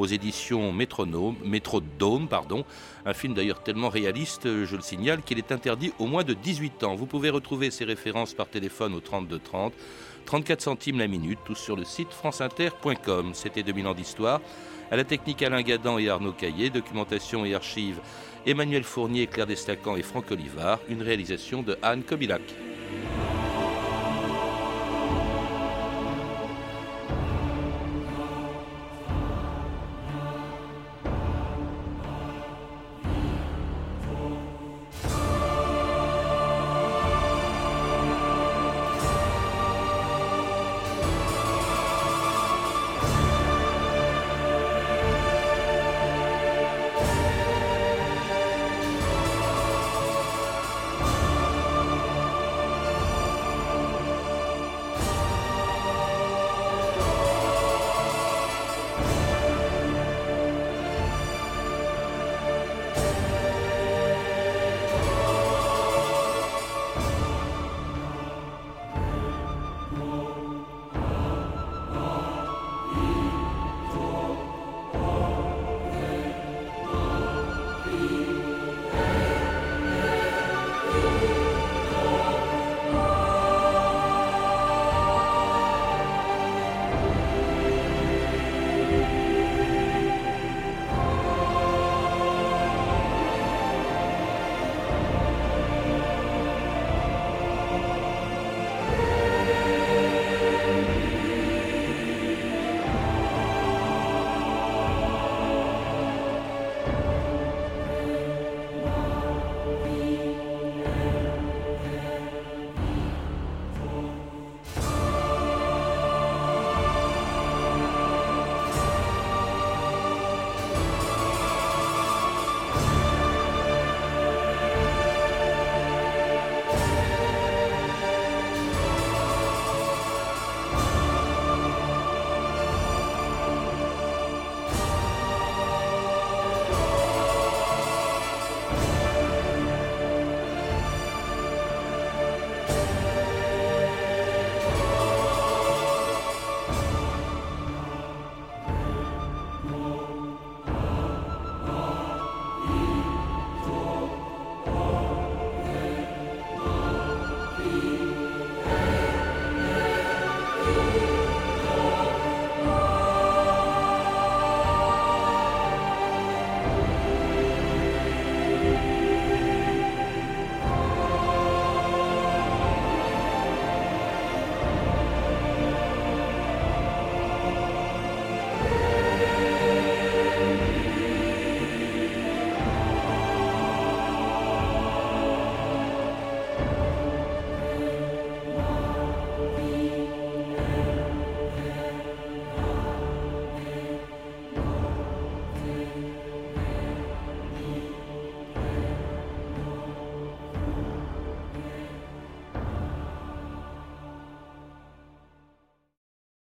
aux 0.00 0.06
éditions 0.06 0.72
Métronome, 0.72 1.36
Métrodome, 1.44 2.26
pardon. 2.26 2.64
Un 3.04 3.12
film 3.12 3.34
d'ailleurs 3.34 3.62
tellement 3.62 3.90
réaliste, 3.90 4.64
je 4.64 4.74
le 4.74 4.82
signale, 4.82 5.22
qu'il 5.22 5.38
est 5.38 5.52
interdit 5.52 5.92
au 5.98 6.06
moins 6.06 6.24
de 6.24 6.32
18 6.32 6.84
ans. 6.84 6.94
Vous 6.94 7.06
pouvez 7.06 7.28
retrouver 7.28 7.70
ces 7.70 7.84
références 7.84 8.32
par 8.32 8.48
téléphone 8.48 8.94
au 8.94 9.00
3230, 9.00 9.74
34 10.24 10.60
centimes 10.60 10.98
la 10.98 11.06
minute, 11.06 11.38
tous 11.44 11.54
sur 11.54 11.76
le 11.76 11.84
site 11.84 12.12
franceinter.com. 12.12 13.32
C'était 13.34 13.62
2000 13.62 13.86
ans 13.86 13.94
d'histoire. 13.94 14.40
À 14.90 14.96
la 14.96 15.04
technique 15.04 15.42
Alain 15.42 15.62
Gadan 15.62 15.98
et 15.98 16.08
Arnaud 16.08 16.32
Caillé, 16.32 16.70
documentation 16.70 17.44
et 17.44 17.54
archives 17.54 18.00
Emmanuel 18.46 18.84
Fournier, 18.84 19.26
Claire 19.26 19.46
Destacan 19.46 19.96
et 19.96 20.02
Franck 20.02 20.30
Olivard, 20.30 20.80
une 20.88 21.02
réalisation 21.02 21.62
de 21.62 21.76
Anne 21.82 22.02
Kobilac. 22.02 22.42